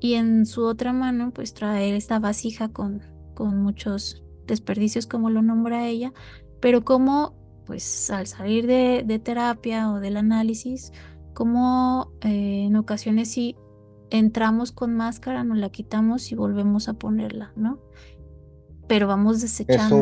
[0.00, 3.02] Y en su otra mano, pues trae esta vasija con,
[3.34, 6.12] con muchos desperdicios, como lo nombra ella,
[6.60, 7.38] pero como
[7.70, 10.92] pues al salir de, terapia o del análisis,
[11.34, 13.56] como eh, en ocasiones sí
[14.10, 17.78] entramos con máscara, nos la quitamos y volvemos a ponerla, ¿no?
[18.88, 19.96] Pero vamos desechando.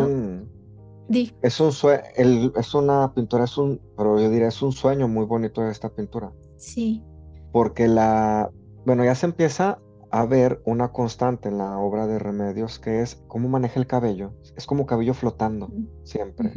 [1.43, 5.07] Es un, es un es una pintura, es un, pero yo diría es un sueño
[5.07, 6.33] muy bonito de esta pintura.
[6.57, 7.05] Sí.
[7.53, 8.51] Porque la,
[8.87, 9.79] bueno, ya se empieza
[10.11, 14.33] a ver una constante en la obra de Remedios que es cómo maneja el cabello.
[14.57, 15.71] Es como cabello flotando
[16.05, 16.53] siempre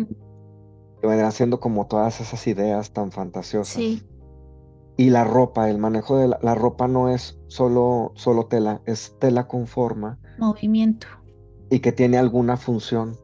[1.01, 3.73] que vendrán siendo como todas esas ideas tan fantasiosas.
[3.73, 4.03] Sí.
[4.97, 9.47] Y la ropa, el manejo de la, ropa no es solo, solo tela, es tela
[9.47, 10.19] con forma.
[10.37, 11.07] Movimiento.
[11.71, 13.17] Y que tiene alguna función.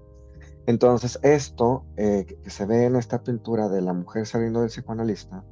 [0.66, 5.46] Entonces, esto eh, que se ve en esta pintura de la mujer saliendo del psicoanalista,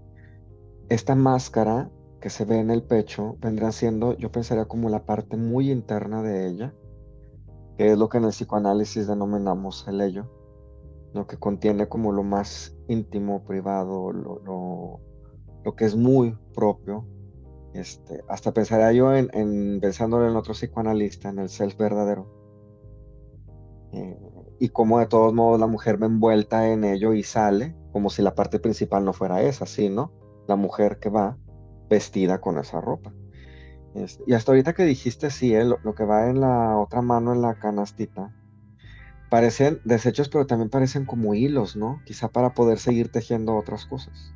[0.90, 1.92] esta máscara
[2.26, 6.24] que se ve en el pecho vendrán siendo, yo pensaría como la parte muy interna
[6.24, 6.74] de ella,
[7.78, 10.26] que es lo que en el psicoanálisis denominamos el ello,
[11.14, 15.00] lo que contiene como lo más íntimo, privado, lo, lo,
[15.64, 17.06] lo que es muy propio.
[17.76, 22.26] Este, hasta pensaría yo en, en pensándolo en otro psicoanalista, en el self verdadero.
[23.92, 24.18] Eh,
[24.58, 28.24] y como de todos modos la mujer va envuelta en ello y sale, como si
[28.24, 30.12] la parte principal no fuera esa, ¿no?
[30.48, 31.38] La mujer que va
[31.90, 33.14] vestida con esa ropa.
[33.94, 37.34] Este, y hasta ahorita que dijiste, sí, eh, lo, que va en la otra mano
[37.34, 38.34] en la canastita,
[39.30, 42.02] parecen desechos, pero también parecen como hilos, ¿no?
[42.06, 44.34] Quizá para poder seguir tejiendo otras cosas.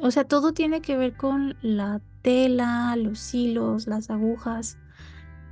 [0.00, 4.78] O sea, todo tiene que ver con la tela, los hilos, las agujas,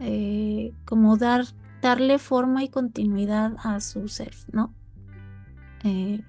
[0.01, 1.45] eh, como dar
[1.81, 4.75] darle forma y continuidad a su ser, ¿no?
[5.85, 6.21] Eh,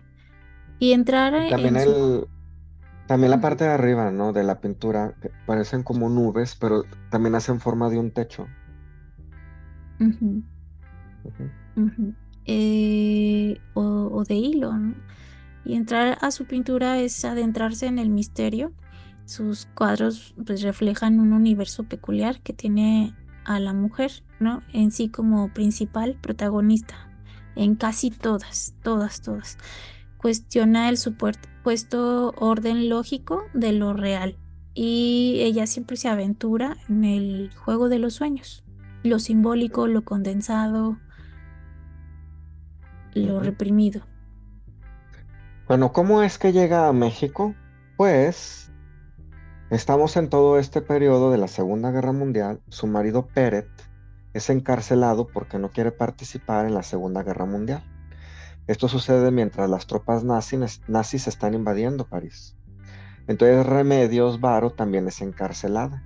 [0.79, 2.27] y entrar también en el,
[3.09, 4.33] También la parte de arriba, ¿no?
[4.33, 5.15] De la pintura,
[5.47, 8.45] parecen como nubes, pero también hacen forma de un techo.
[12.45, 14.93] Eh, o, de hilo, ¿no?
[15.65, 18.73] Y entrar a su pintura es adentrarse en el misterio.
[19.25, 24.61] Sus cuadros pues reflejan un universo peculiar que tiene a la mujer, ¿no?
[24.71, 27.09] En sí como principal protagonista,
[27.55, 29.57] en casi todas, todas, todas.
[30.17, 30.97] Cuestiona el
[31.69, 34.39] supuesto orden lógico de lo real
[34.73, 38.65] y ella siempre se aventura en el juego de los sueños,
[39.03, 40.97] lo simbólico, lo condensado,
[43.13, 44.01] lo reprimido.
[45.67, 47.53] Bueno, ¿cómo es que llega a México?
[47.97, 48.71] Pues
[49.69, 52.61] Estamos en todo este periodo de la Segunda Guerra Mundial.
[52.69, 53.69] Su marido Peret
[54.33, 57.83] es encarcelado porque no quiere participar en la Segunda Guerra Mundial.
[58.69, 62.55] Esto sucede mientras las tropas nazis, nazis están invadiendo París.
[63.25, 66.03] Entonces Remedios Varo también es encarcelada.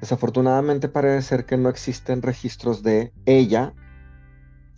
[0.00, 3.74] Desafortunadamente parece ser que no existen registros de ella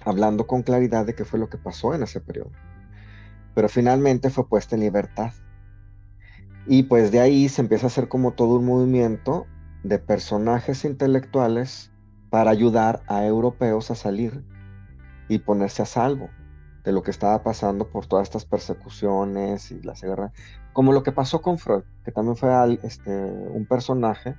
[0.03, 2.53] hablando con claridad de qué fue lo que pasó en ese periodo.
[3.55, 5.35] Pero finalmente fue puesta en libertad.
[6.67, 9.47] Y pues de ahí se empieza a hacer como todo un movimiento
[9.83, 11.93] de personajes intelectuales
[12.31, 14.43] para ayudar a europeos a salir
[15.31, 16.29] y ponerse a salvo
[16.85, 20.33] de lo que estaba pasando por todas estas persecuciones y la guerra,
[20.73, 22.51] como lo que pasó con Freud, que también fue
[22.83, 24.35] este, un personaje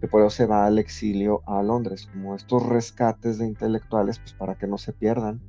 [0.00, 4.32] que por eso se va al exilio a Londres, como estos rescates de intelectuales, pues
[4.32, 5.40] para que no se pierdan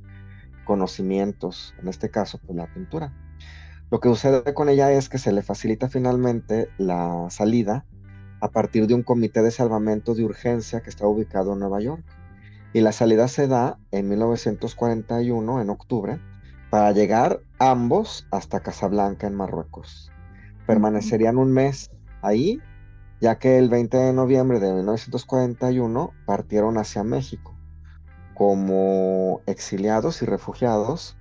[0.64, 3.12] conocimientos, en este caso, pues la pintura.
[3.90, 7.84] Lo que sucede con ella es que se le facilita finalmente la salida
[8.40, 12.04] a partir de un comité de salvamento de urgencia que está ubicado en Nueva York.
[12.74, 16.20] Y la salida se da en 1941, en octubre,
[16.70, 20.10] para llegar ambos hasta Casablanca, en Marruecos.
[20.66, 22.60] Permanecerían un mes ahí,
[23.20, 27.56] ya que el 20 de noviembre de 1941 partieron hacia México
[28.34, 31.16] como exiliados y refugiados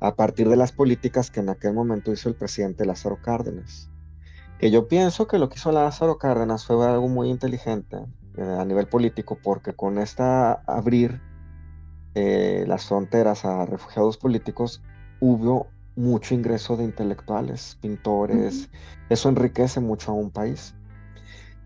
[0.00, 3.90] a partir de las políticas que en aquel momento hizo el presidente Lázaro Cárdenas.
[4.58, 7.98] Que yo pienso que lo que hizo Lázaro Cárdenas fue algo muy inteligente
[8.36, 11.20] a nivel político, porque con esta abrir
[12.14, 14.82] eh, las fronteras a refugiados políticos
[15.20, 18.70] hubo mucho ingreso de intelectuales, pintores,
[19.08, 20.74] eso enriquece mucho a un país.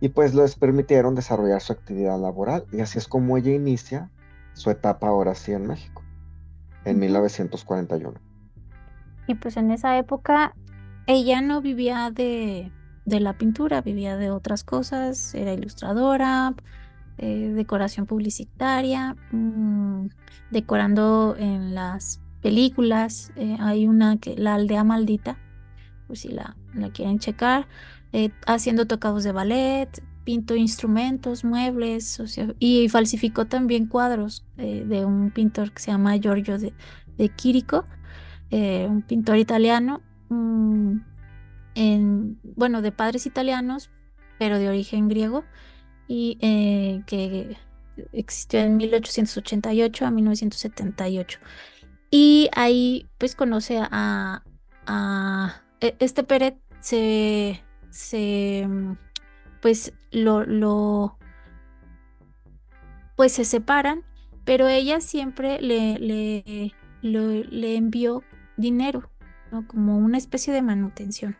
[0.00, 4.10] Y pues les permitieron desarrollar su actividad laboral y así es como ella inicia
[4.52, 6.02] su etapa ahora sí en México,
[6.84, 8.20] en 1941.
[9.26, 10.54] Y pues en esa época
[11.06, 12.70] ella no vivía de,
[13.20, 16.54] la pintura, vivía de otras cosas, era ilustradora,
[17.18, 20.08] eh, decoración publicitaria, mm,
[20.50, 23.32] decorando en las películas.
[23.36, 25.38] Eh, hay una que, La Aldea Maldita,
[26.06, 26.56] pues si la,
[26.92, 27.66] quieren checar,
[28.12, 29.88] eh, haciendo tocados de ballet,
[30.24, 32.20] pintó instrumentos, muebles,
[32.58, 36.74] y falsificó también cuadros de un pintor que se llama Giorgio de,
[37.16, 37.84] de Quirico
[38.50, 40.00] eh, un pintor italiano,
[40.30, 41.00] mm,
[41.78, 43.90] en, bueno, de padres italianos,
[44.38, 45.44] pero de origen griego,
[46.08, 47.56] y eh, que
[48.12, 51.38] existió en 1888 a 1978.
[52.10, 54.42] Y ahí pues conoce a,
[55.80, 58.68] e, este Peret, se, se
[59.62, 61.16] pues lo, lo,
[63.16, 64.04] pues se separan,
[64.44, 68.24] pero ella siempre le, le, le envió
[68.56, 69.10] dinero,
[69.52, 69.66] ¿no?
[69.66, 71.36] como una especie de manutención.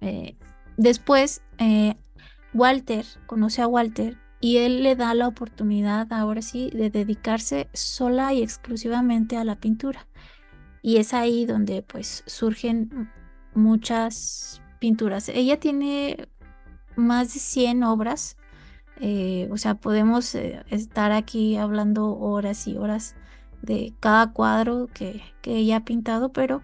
[0.00, 0.36] Eh,
[0.76, 1.96] después, eh,
[2.54, 8.32] Walter conoce a Walter y él le da la oportunidad ahora sí de dedicarse sola
[8.32, 10.06] y exclusivamente a la pintura.
[10.82, 13.10] Y es ahí donde pues surgen
[13.54, 15.28] muchas pinturas.
[15.28, 16.28] Ella tiene
[16.96, 18.36] más de 100 obras.
[19.00, 23.14] eh, o sea, podemos estar aquí hablando horas y horas
[23.62, 26.62] de cada cuadro que, que ella ha pintado, pero,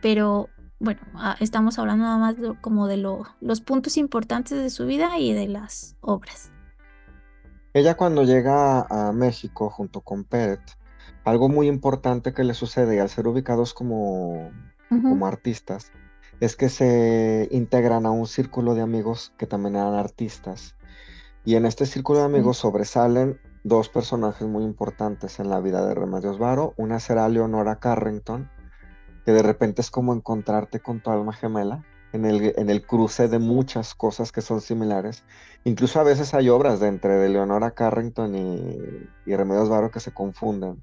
[0.00, 0.48] pero
[0.80, 4.86] bueno, ah, estamos hablando nada más de- como de lo- los puntos importantes de su
[4.86, 6.50] vida y de las obras.
[7.72, 10.60] Ella cuando llega a México junto con Peret,
[11.24, 14.50] algo muy importante que le sucede y al ser ubicados como,
[14.88, 15.92] como artistas,
[16.40, 20.74] es que se integran a un círculo de amigos que también eran artistas.
[21.44, 25.94] Y en este círculo de amigos sobresalen dos personajes muy importantes en la vida de
[25.94, 26.72] Remedios Varo.
[26.76, 28.50] Una será Leonora Carrington,
[29.24, 33.28] que de repente es como encontrarte con tu alma gemela en el, en el cruce
[33.28, 35.24] de muchas cosas que son similares.
[35.64, 40.00] Incluso a veces hay obras de entre de Leonora Carrington y, y Remedios Varo que
[40.00, 40.80] se confunden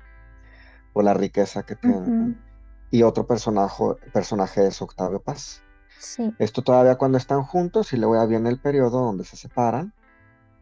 [0.94, 2.42] por la riqueza que tienen.
[2.90, 3.84] Y otro personaje,
[4.14, 5.62] personaje es Octavio Paz.
[6.00, 6.34] sí.
[6.40, 9.94] Esto todavía cuando están juntos y luego ya viene el periodo donde se separan.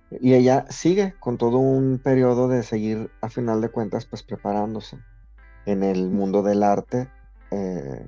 [0.09, 4.97] Y ella sigue con todo un periodo de seguir, a final de cuentas, pues preparándose
[5.65, 7.09] en el mundo del arte.
[7.51, 8.07] Eh,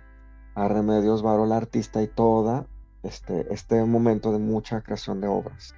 [0.55, 2.67] a Remedios Varo, la artista, y toda
[3.03, 5.75] este, este momento de mucha creación de obras.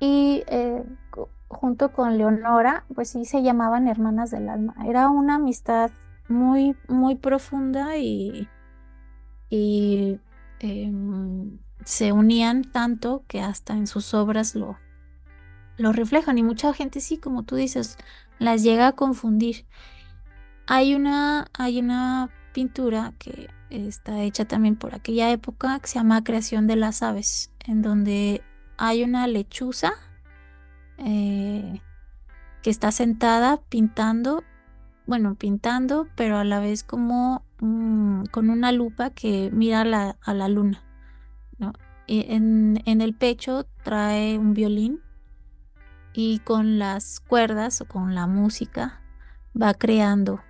[0.00, 0.84] Y eh,
[1.48, 4.74] junto con Leonora, pues sí se llamaban hermanas del alma.
[4.86, 5.90] Era una amistad
[6.28, 8.48] muy, muy profunda y,
[9.48, 10.20] y
[10.60, 14.76] em, se unían tanto que hasta en sus obras lo,
[15.76, 16.38] lo reflejan.
[16.38, 17.96] Y mucha gente, sí, como tú dices,
[18.38, 19.66] las llega a confundir.
[20.68, 26.24] Hay una, hay una pintura que está hecha también por aquella época que se llama
[26.24, 28.42] Creación de las Aves, en donde
[28.76, 29.92] hay una lechuza
[30.98, 31.80] eh,
[32.62, 34.42] que está sentada pintando,
[35.06, 40.34] bueno, pintando, pero a la vez como mm, con una lupa que mira la, a
[40.34, 40.82] la luna,
[42.08, 45.00] en el pecho trae un violín
[46.12, 49.00] y con las cuerdas o con la música
[49.60, 50.40] va creando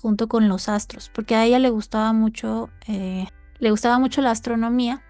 [0.00, 3.26] junto con los astros, porque a ella le gustaba mucho, eh,
[3.58, 5.02] le gustaba mucho la astronomía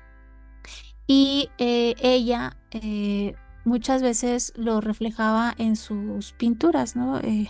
[1.07, 3.35] y eh, ella eh,
[3.65, 7.19] muchas veces lo reflejaba en sus pinturas, ¿no?
[7.21, 7.49] Eh,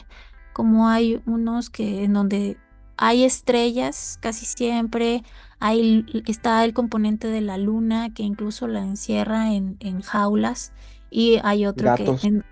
[0.52, 2.58] como hay unos que en donde
[2.96, 5.22] hay estrellas casi siempre,
[5.58, 10.72] hay, está el componente de la luna que incluso la encierra en, en jaulas
[11.10, 12.24] y hay otro que Gatos.
[12.24, 12.44] en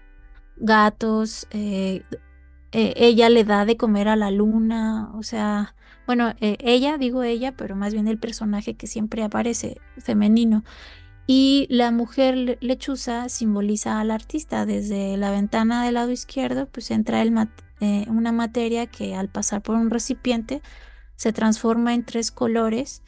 [0.57, 2.03] gatos, eh,
[2.73, 5.75] eh, ella le da de comer a la luna, o sea,
[6.07, 10.64] bueno, eh, ella, digo ella, pero más bien el personaje que siempre aparece femenino.
[11.27, 14.64] Y la mujer le- lechuza simboliza al artista.
[14.64, 19.77] Desde la ventana del lado izquierdo, pues entra eh, una materia que al pasar por
[19.77, 20.62] un recipiente
[21.16, 23.03] se transforma en tres colores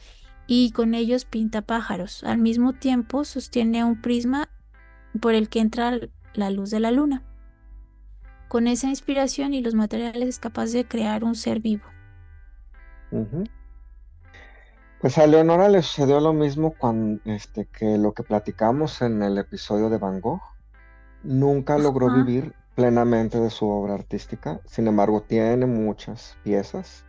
[0.45, 2.23] y con ellos pinta pájaros.
[2.23, 4.49] Al mismo tiempo sostiene un prisma
[5.19, 5.99] por el que entra
[6.35, 7.23] la luz de la luna.
[8.51, 11.85] Con esa inspiración y los materiales es capaz de crear un ser vivo.
[14.99, 19.37] Pues a Leonora le sucedió lo mismo cuando, este, que lo que platicamos en el
[19.37, 20.41] episodio de Van Gogh.
[21.23, 27.05] Nunca logró vivir plenamente de su obra artística, sin embargo tiene muchas piezas.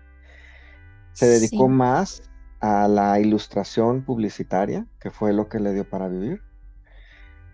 [1.10, 1.68] Se dedicó Sí.
[1.68, 2.22] más
[2.60, 6.44] a la ilustración publicitaria, que fue lo que le dio para vivir.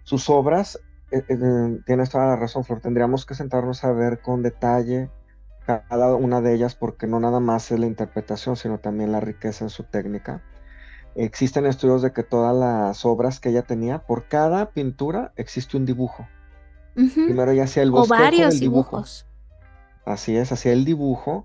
[0.04, 0.78] Sus obras,
[1.10, 5.10] eh, eh, tienes toda la razón, Flor, tendríamos que sentarnos a ver con detalle
[5.66, 9.64] cada una de ellas porque no nada más es la interpretación, sino también la riqueza
[9.64, 10.42] en su técnica.
[11.14, 15.84] Existen estudios de que todas las obras que ella tenía, por cada pintura existe un
[15.84, 16.26] dibujo.
[16.94, 18.96] Primero ella hacía el O bosquejo varios del dibujo.
[18.96, 19.26] dibujos.
[20.04, 21.44] Así es, hacía el dibujo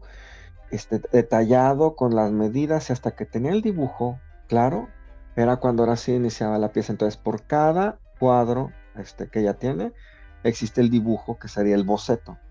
[0.71, 4.87] este, detallado con las medidas y hasta que tenía el dibujo claro,
[5.35, 6.93] era cuando ahora sí iniciaba la pieza.
[6.93, 9.93] Entonces, por cada cuadro este, que ella tiene,
[10.43, 12.41] existe el dibujo que sería el boceto,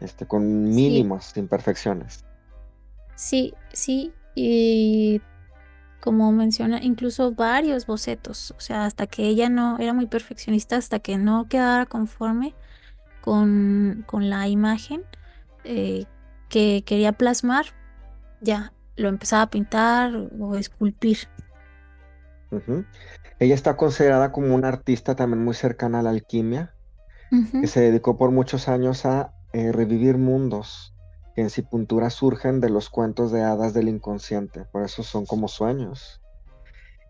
[0.00, 2.26] este, con Sí, mínimas imperfecciones.
[3.14, 4.14] sí, sí.
[4.34, 5.22] Y
[6.00, 8.52] como menciona, incluso varios bocetos.
[8.58, 12.56] O sea, hasta que ella no era muy perfeccionista, hasta que no quedara conforme
[13.20, 15.06] con, con la imagen
[15.64, 16.06] eh,
[16.48, 17.66] que quería plasmar,
[18.40, 21.30] ya lo empezaba a pintar o esculpir.
[23.38, 26.74] Ella está considerada como una artista también muy cercana a la alquimia,
[27.60, 30.94] que Ujú, se dedicó por muchos años a eh, revivir mundos
[31.34, 35.26] que en su pintura surgen de los cuentos de hadas del inconsciente, por eso son
[35.26, 36.22] como sueños.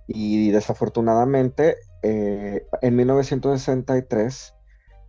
[0.08, 4.54] Y desafortunadamente, eh, en 1963,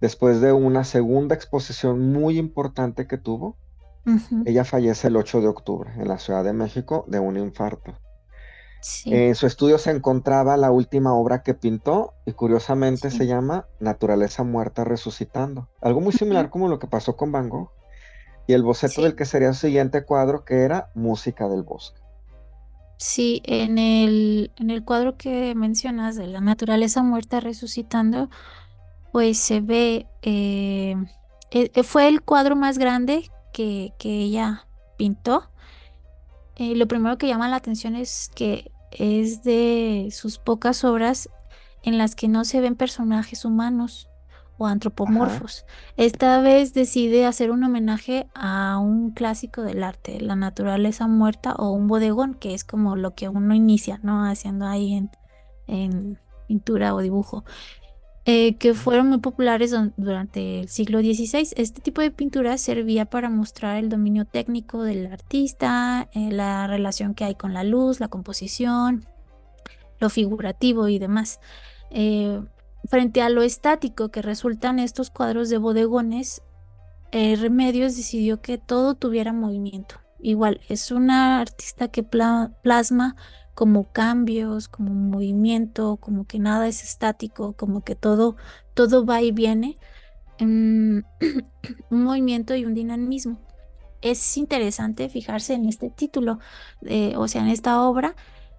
[0.01, 3.57] después de una segunda exposición muy importante que tuvo,
[4.45, 7.99] ella fallece el 8 de octubre en la Ciudad de México de un infarto.
[8.81, 9.13] Sí.
[9.13, 13.17] En su estudio se encontraba la última obra que pintó y curiosamente Sí.
[13.17, 15.67] se llama Naturaleza muerta resucitando.
[15.81, 17.71] Algo muy similar como lo que pasó con Van Gogh
[18.47, 21.99] y el boceto del que sería su siguiente cuadro que era Música del Bosque.
[22.97, 28.29] Sí, en el, en el cuadro que mencionas de la naturaleza muerta resucitando,
[29.11, 30.95] pues se ve, eh,
[31.51, 34.65] eh, eh, fue el cuadro más grande que, que ella
[34.97, 35.49] pintó.
[36.57, 41.29] Eh, lo primero que llama la atención es que es de sus pocas obras
[41.83, 44.09] en las que no se ven personajes humanos
[44.57, 44.73] o Ajá.
[44.73, 45.65] antropomorfos.
[45.97, 51.69] Esta vez decide hacer un homenaje a un clásico del arte, la naturaleza muerta o
[51.71, 54.25] un bodegón, que es como lo que uno inicia, ¿no?
[54.25, 55.11] Haciendo ahí en,
[55.67, 57.43] en pintura o dibujo
[58.29, 61.47] eh, que fueron muy populares durante el siglo XVI.
[61.55, 67.15] Este tipo de pintura servía para mostrar el dominio técnico del artista, eh, la relación
[67.15, 69.05] que hay con la luz, la composición,
[69.99, 71.39] lo figurativo y demás.
[71.89, 72.41] Eh,
[72.83, 76.41] frente a lo estático que resultan estos cuadros de bodegones,
[77.13, 79.95] Remedios decidió que todo tuviera movimiento.
[80.19, 83.15] Igual, es una artista que pla- plasma
[83.57, 88.35] como cambios, como movimiento, como que nada es estático, como que todo,
[88.75, 89.77] todo va y viene.
[90.39, 90.99] mm,
[91.89, 93.39] un movimiento y un dinamismo.
[94.03, 96.37] Es interesante fijarse en este título,
[96.83, 98.15] eh, o sea, en esta obra,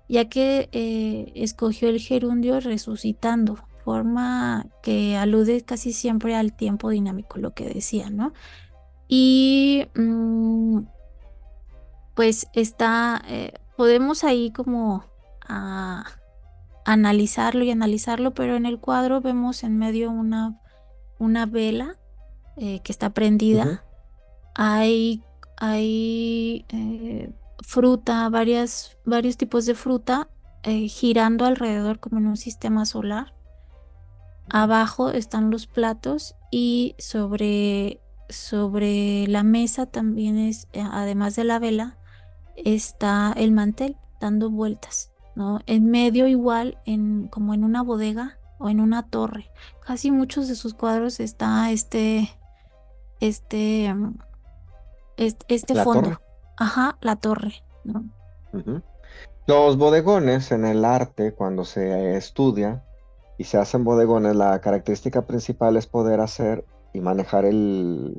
[0.09, 7.39] ya que eh, escogió el gerundio resucitando, forma que alude casi siempre al tiempo dinámico,
[7.39, 8.33] lo que decía, ¿no?
[9.07, 10.81] Y mm,
[12.17, 15.05] pues está, eh, podemos ahí como
[15.49, 16.05] a-
[16.85, 20.61] analizarlo y analizarlo, pero en el cuadro vemos en medio una,
[21.21, 21.97] una vela
[22.57, 23.85] eh, que está prendida.
[24.57, 25.23] Hay,
[25.59, 30.29] hay eh, fruta, varias, varios tipos de fruta
[30.65, 33.33] eh, girando alrededor como en un sistema solar.
[34.51, 41.98] Abajo están los platos y sobre, sobre la mesa también es, además de la vela,
[42.65, 45.61] está el mantel dando vueltas, ¿no?
[45.67, 49.51] En medio igual, en, como en una bodega o en una torre.
[49.87, 52.29] Casi muchos de sus cuadros está este,
[53.21, 54.19] este, mm,
[55.17, 56.03] est- este La fondo.
[56.03, 56.19] torre.
[56.57, 58.05] Ajá, la torre, ¿no?
[59.47, 62.83] Los bodegones en el arte, cuando se estudia
[63.39, 68.15] y se hacen bodegones, la característica principal es poder hacer y manejar el,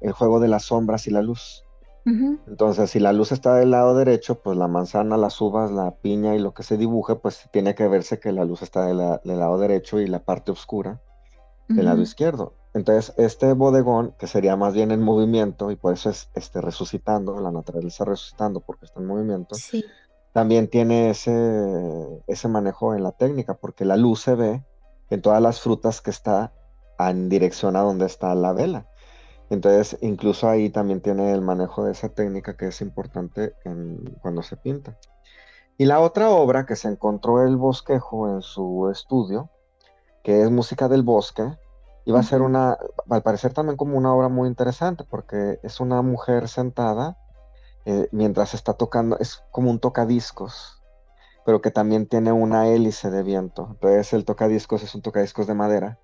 [0.00, 1.61] el juego de las sombras y la luz.
[2.04, 6.34] Entonces, si la luz está del lado derecho, pues la manzana, las uvas, la piña
[6.34, 9.20] y lo que se dibuje, pues tiene que verse que la luz está de la-
[9.24, 11.00] del lado derecho y la parte oscura
[11.68, 12.54] del lado izquierdo.
[12.74, 17.38] Entonces, este bodegón, que sería más bien en movimiento, y por eso es este, resucitando,
[17.40, 19.84] la naturaleza resucitando porque está en movimiento, Sí,
[20.32, 24.64] también tiene ese, ese manejo en la técnica, porque la luz se ve
[25.10, 26.52] en todas las frutas que está
[26.98, 28.86] en dirección a donde está la vela.
[29.52, 34.42] Entonces, incluso ahí también tiene el manejo de esa técnica que es importante en- cuando
[34.42, 34.96] se pinta.
[35.76, 39.50] Y la otra obra que se encontró el bosquejo en su estudio,
[40.24, 41.54] que es Música del Bosque,
[42.06, 42.78] iba a ser una,
[43.10, 47.18] al parecer también como una obra muy interesante, porque es una mujer sentada
[47.84, 50.82] eh, mientras está tocando, es como un tocadiscos,
[51.44, 53.68] pero que también tiene una hélice de viento.
[53.72, 55.98] Entonces el tocadiscos es un tocadiscos de madera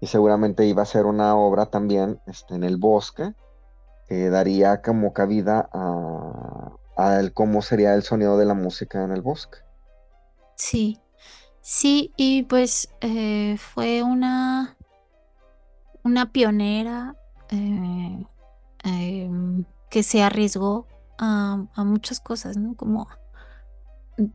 [0.00, 3.34] y seguramente iba a ser una obra también este, en el bosque
[4.08, 9.20] que daría como cabida a, el cómo sería el sonido de la música en el
[9.20, 9.58] bosque.
[10.54, 11.00] sí,
[11.60, 14.76] sí, y pues eh, fue una,
[16.04, 17.16] una pionera
[17.50, 18.24] eh,
[18.84, 20.86] em, que se arriesgó
[21.18, 22.74] a, a muchas cosas, ¿no?
[22.76, 23.08] Como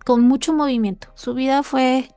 [0.05, 1.07] con mucho movimiento.
[1.15, 2.09] Su vida fue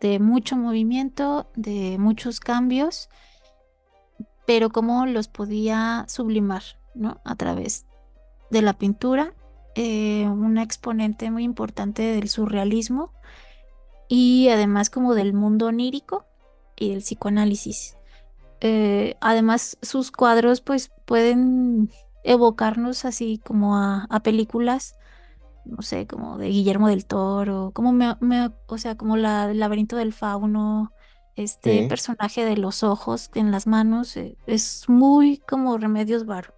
[0.00, 3.08] de mucho movimiento, de muchos cambios,
[4.46, 6.62] pero cómo los podía sublimar,
[6.94, 7.20] ¿no?
[7.24, 7.86] A través
[8.50, 9.34] de la pintura,
[9.74, 13.12] eh, una exponente muy importante del surrealismo
[14.08, 16.24] y además como del mundo onírico
[16.76, 17.96] y del psicoanálisis.
[18.60, 21.90] Eh, además, sus cuadros pues pueden
[22.24, 24.97] evocarnos así como a películas,
[25.64, 29.58] no sé, como de Guillermo del Toro, como me, me- o sea, como la el
[29.60, 30.94] laberinto del fauno,
[31.36, 31.88] este Sí.
[31.88, 36.54] personaje de los ojos en las manos, eh, es muy como Remedios Varo.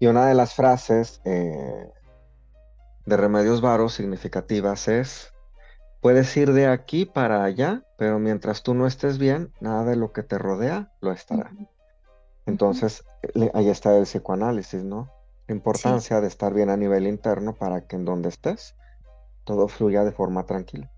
[0.00, 1.90] Y una de las frases eh,
[3.06, 5.32] de Remedios Varo significativas es,
[6.00, 10.12] puedes ir de aquí para allá, pero mientras tú no estés bien, nada de lo
[10.12, 11.52] que te rodea lo estará.
[12.46, 15.10] Entonces, le- ahí está el psicoanálisis, ¿no?
[15.46, 18.74] La importancia de estar bien a nivel interno para que en donde estés,
[19.44, 20.90] todo fluya de forma tranquila.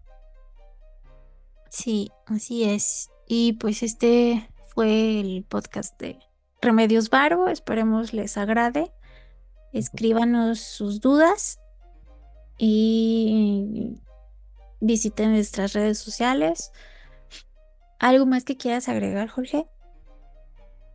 [1.71, 3.11] Sí, así es.
[3.27, 6.19] Y pues este fue el podcast de
[6.63, 7.49] Remedios Varo.
[7.49, 8.93] Esperemos les agrade.
[9.73, 11.59] Escríbanos sus dudas
[12.59, 14.01] y
[14.81, 16.71] visiten nuestras redes sociales.
[17.99, 19.67] ¿Algo más que quieras agregar, Jorge?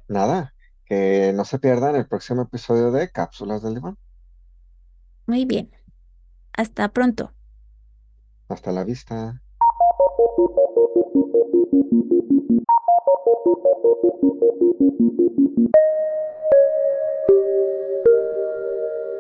[0.10, 0.55] Nada,
[0.86, 3.95] que no se pierdan el próximo episodio de Cápsulas del Diván.
[5.28, 5.70] Muy bien.
[6.57, 7.32] Hasta pronto.
[8.47, 9.39] Hasta la vista.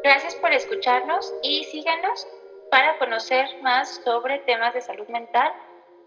[0.03, 2.27] Gracias por escucharnos y síganos
[2.71, 5.53] para conocer más sobre temas de salud mental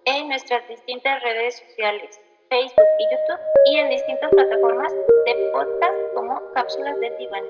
[0.04, 2.18] en nuestras distintas redes sociales,
[2.52, 7.42] Facebook y YouTube, y en distintas plataformas de podcast como Cápsulas de Diván.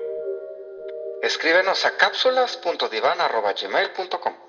[1.21, 4.42] Escríbenos a cápsulas.divan.gmail.com